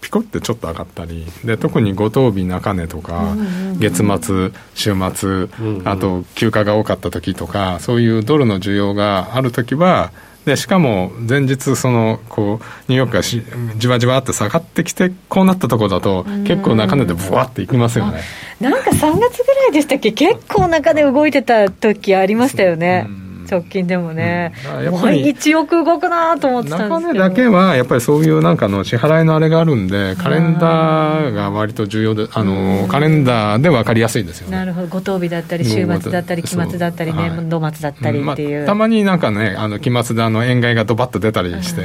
[0.00, 3.36] ピコってちょっと上がったりで特に五等日中値とか、
[3.78, 5.48] 月末週末、
[5.84, 10.10] あと休暇が多かった時とかそういうドルの需要がある時は
[10.44, 13.42] でしかも前日そのこうニューヨークがし
[13.76, 18.22] じわじわって下がってきてこうなったところだと結構中値でブワっていきますよね。
[18.58, 20.12] なんか3月ぐらいでしたっけ？
[20.12, 24.52] 結構中で動いてた時ありましたよね、うん直近でもね、
[24.86, 27.00] うん、毎日よく動くなと思ってたんですけど。
[27.00, 34.56] 中値だけはやっぱりそういうなんかの支払いのあれがあるんでカレンダーが割と重要であのカレンダーで分かりやすいですよね。
[34.56, 34.86] なるほど。
[34.86, 41.82] 五等日だったり週末だったり期末だったり年度末だったりっていう、まあ、たまになんかねあの期末であの円買いがドバッと出たりして、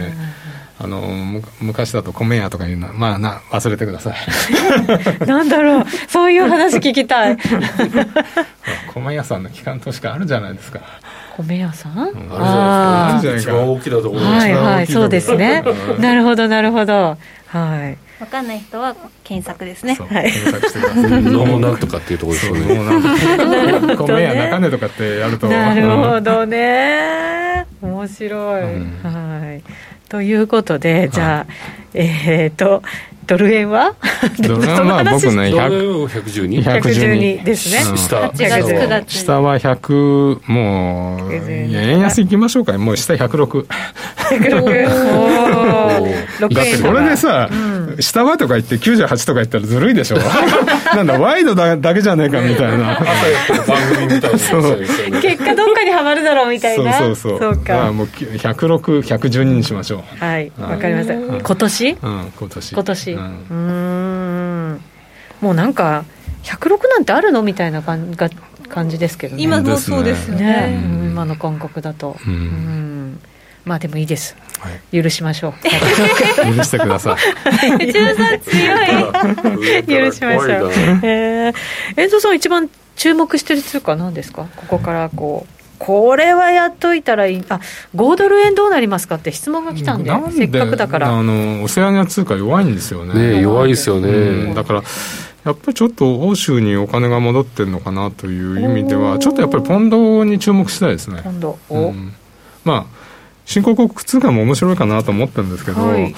[0.77, 1.01] あの
[1.61, 4.15] 昔だと米屋とかいうのはまあな忘れてください。
[5.25, 5.85] なんだろう。
[6.07, 7.37] そういう話聞きたい。
[8.93, 10.81] 米屋さんの機関投資家あるじゃないですか
[11.37, 11.99] 米屋さん、
[12.31, 15.63] あある一番大きなところはいはいそうですね
[15.99, 17.17] なるほどなるほど
[17.47, 19.95] はい分かんない人は検索ですね。
[19.95, 20.31] はい。
[20.31, 21.21] 検索してください。
[21.21, 23.95] ノーなんとかっていうところですよね。
[23.97, 25.49] 米や中根とかってやると。
[25.49, 27.65] なるほどね。
[27.81, 28.61] 面白い。
[28.63, 29.63] はい。
[30.09, 31.53] ということで、じゃあ、
[31.93, 32.81] えっ、ー、と
[33.27, 33.93] ドル円は？
[34.39, 38.27] ドル円は僕ね112 112ですね、うん、下。
[38.27, 38.53] 8月。
[38.71, 39.11] 9月。
[39.11, 43.65] 下は100もう円安いきましょうかもう下106
[44.29, 46.45] 106
[46.85, 50.17] これでさ、うん、下はとか言って98とか言ったらずるいでしょ。
[50.95, 52.97] なんだワイドだだけじゃねえかみたいな。
[55.21, 56.93] 結果どっかにはまるだろうみたいな。
[56.93, 57.53] そうそうそう。
[57.55, 60.23] そうか、まあ、もう106112にしましょう。
[60.23, 61.13] はいわかりました。
[61.13, 61.97] 今年？
[62.01, 62.71] うん今年。
[62.73, 63.11] 今年。
[63.13, 64.81] うん。
[65.41, 66.05] もうなんか
[66.43, 68.29] 106なんてあるのみたいな感が
[68.69, 69.43] 感じですけどね。
[69.43, 70.81] 今もそうですよね、ね、
[71.11, 72.17] 今の感覚だと。
[72.25, 73.19] うん、
[73.63, 74.54] まあでもいいです、はい、
[74.91, 75.53] 許しましょう。
[76.55, 77.15] 許してくださ
[77.63, 77.85] い。
[77.85, 80.71] 内田さん強い許しましょう。
[81.03, 81.53] えー、
[81.97, 84.47] 遠藤さん一番注目してる通貨何ですか？
[84.55, 85.55] ここからこう。
[85.77, 87.59] これはやっといたらいい、あ
[87.95, 91.09] 5ドル円どうなりますかって質問が来たんで、んでせっかくだから。
[91.09, 94.83] あのオセアニア通貨弱いんですよね、ね弱いですよね、うん、だから
[95.43, 101.21] やっぱりちょっと欧州にお金が戻ってるのかなという意味では、ちょっとやっぱりポンドに注目したいですね。
[101.23, 102.13] ポンド、うん、
[102.63, 102.94] まあ
[103.45, 106.13] 新興国通貨も面白いかなと思ったんですけど、はい、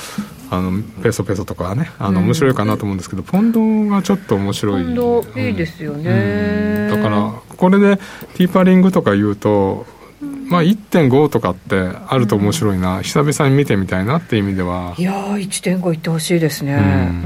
[0.50, 3.62] あのペソペソとかねあの面白いかなと思うんですけど、ポンド
[3.94, 4.84] がちょっと面白い。
[4.84, 7.98] ポンドいいですよね、だからこれで
[8.36, 9.86] ティーパリングとか言うと
[10.50, 14.96] まあ、1.5とかってあると面白いな、うん、久々に見てみたいなっていう意味では。
[14.98, 16.76] いやー1.5いってほしいですね、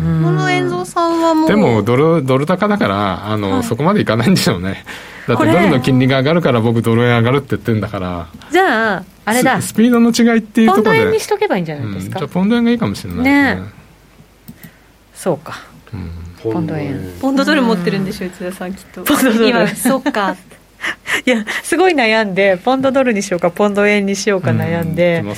[0.01, 4.83] うん、この遠蔵さんはもうでもドルドル高だからあの、はい、そこまでいかないんでしょうね
[5.27, 8.27] だってドルの金利が上がるから僕ドル円上がるって言ってんだから。
[8.51, 9.61] じゃああれだ。
[9.61, 10.89] スピードの違いっていうところで。
[10.89, 13.55] ポンド円にしとけばいいんじゃないですか、うん、じゃあポンド円がいいかもしれないね。
[13.55, 13.61] ね
[15.13, 15.53] そうか、
[16.41, 17.13] ポンド円。
[17.21, 19.03] ポンドドル持ってるんでしょ内田さんきっと。
[19.03, 19.49] ポンドドル。
[19.49, 20.35] 今そっか。
[21.25, 25.35] いやすごい悩んでポンドドルにしようかポンド円にしようか悩んで、ね、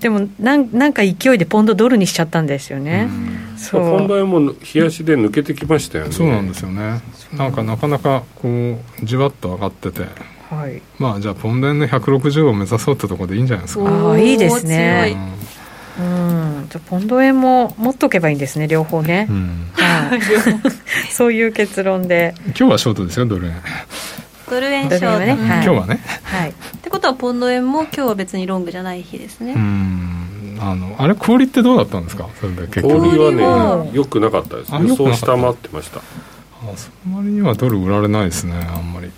[0.00, 3.08] でもなんなんか勢いでポンドドルにしちゃったんですよね、
[3.56, 3.98] そう。
[3.98, 4.40] ポンド円も
[4.74, 7.00] 冷やしで抜けてきましたよねそうなんですよね。
[7.34, 10.06] なんかなかなかこうじわっと上がってて。
[10.50, 13.84] はい、まあじゃあポンド円の160を目指そうってところでいいんじゃないですか。
[13.84, 15.16] ああいいですね。
[15.98, 20.10] うん、じゃポンド円も持っとけばいいんですね両方ね、うん、は
[21.10, 22.34] そういう結論で。
[22.48, 23.54] 今日はショートですよドル円
[24.48, 26.00] ドル円ショート、ね、今日はね。
[26.22, 26.50] はい。
[26.50, 29.52] ってことはポンド円も今日は別にロングじゃない日ですね。
[29.52, 30.58] うん。
[30.60, 32.28] あのあれ小売ってどうだったんですか？
[32.40, 32.94] それで結局。
[32.94, 34.72] 小売はねよくなかったです。
[34.72, 35.98] 予想下回ってました。
[35.98, 36.02] あ
[36.76, 39.10] その割にはドル売られないですねあんまり。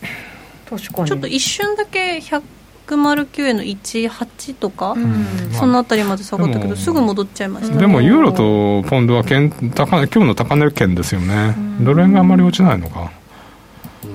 [0.69, 1.09] 確かに。
[1.09, 11.55] ちょっと一瞬だけ109円の18とか、うん、そのあたりまで下がったけどすぐ戻っちゃいましたでもユーロとポンドは高今日の高値圏ですよね。
[11.83, 13.13] ドル円があんまり落ちないのか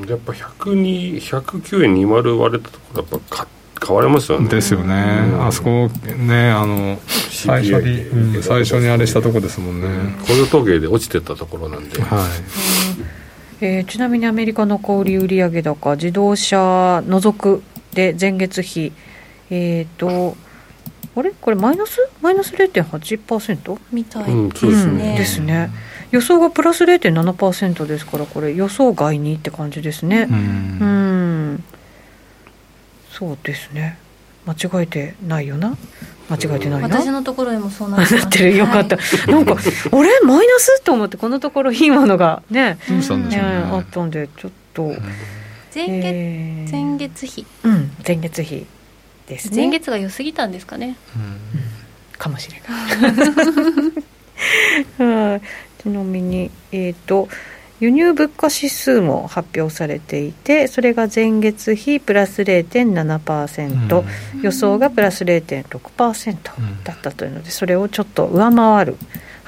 [0.07, 4.47] やっぱ102 109円20割れたところやっぱ買われますよね。
[4.47, 4.95] ですよね、
[5.39, 12.27] あそこねあの最初に、うん、最初にあれしたとこですもんね、雇用統計で落ちてたところなんで、は
[13.59, 13.65] い。
[13.65, 18.93] えー、ちなみにアメリカの小売売上高自動車除くで前月比。
[19.49, 20.37] えっ、ー、と
[21.15, 21.31] あれ？
[21.31, 21.97] これマイナス？
[22.21, 25.69] マイナス0.8%みたいですね、うん、ですね
[26.13, 30.27] 予想がプラス0.7%ですからこれ予想外にって感じですね。
[30.29, 31.63] うん。
[33.11, 33.97] そうですね。
[34.45, 35.75] 間違えてないよな。
[36.29, 36.87] 間違えてないな。
[36.87, 38.55] 私のところでもそうなってる。
[38.55, 39.55] よかった、はい、なんかあ
[40.03, 40.21] れ？
[40.21, 40.81] マイナス？
[40.83, 42.43] と思ってこのところいいものが。
[42.49, 42.77] ね。
[42.87, 44.93] どうんね、あったんでちょっと。
[45.73, 47.45] 前月、えー、前月比。
[47.63, 47.91] うん。
[48.05, 48.65] 前月比
[49.27, 49.55] ですね。
[49.55, 51.39] 前月が良すぎたんですかね、うん、
[52.17, 52.61] かもしれ
[54.99, 55.41] ない、
[55.83, 57.27] ちなみに、えーと、
[57.79, 64.01] 輸入物価指数も発表されていてそれが前月比プラス0.7%、
[64.35, 68.97] うん、予想がプラス0.6%だったというのでそれをちょっと上回る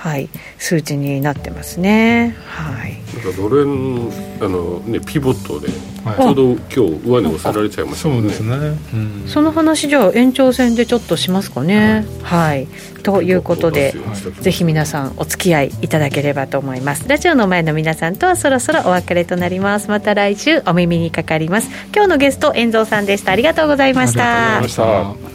[0.06, 0.30] はい、
[0.60, 2.36] 数値になってますね。
[2.46, 2.94] はい。
[3.16, 6.60] なんかドル円あのねピボットで、ちょうど今
[7.00, 8.16] 日上値押さられちゃいましたね。
[8.16, 8.56] そうですね。
[8.94, 12.06] うん、その話じゃあ延長戦でちょっとしますかね。
[12.22, 12.68] はい。
[13.02, 13.96] ということで、
[14.42, 17.10] ぜひ皆さんお付き合いいただければと思います。
[17.10, 19.90] ラジオの前の皆さんとはそろそろお別れとなります。
[19.90, 21.70] また来週お耳にかかります。
[21.96, 23.32] 今日のゲスト遠蔵さんでした。
[23.32, 24.58] ありがとうございました。
[24.58, 25.35] ありがとうございました。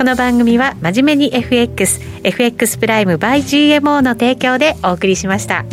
[0.00, 5.66] この番組は真面目に FX FX プライム by GMO の提供でお送りしました。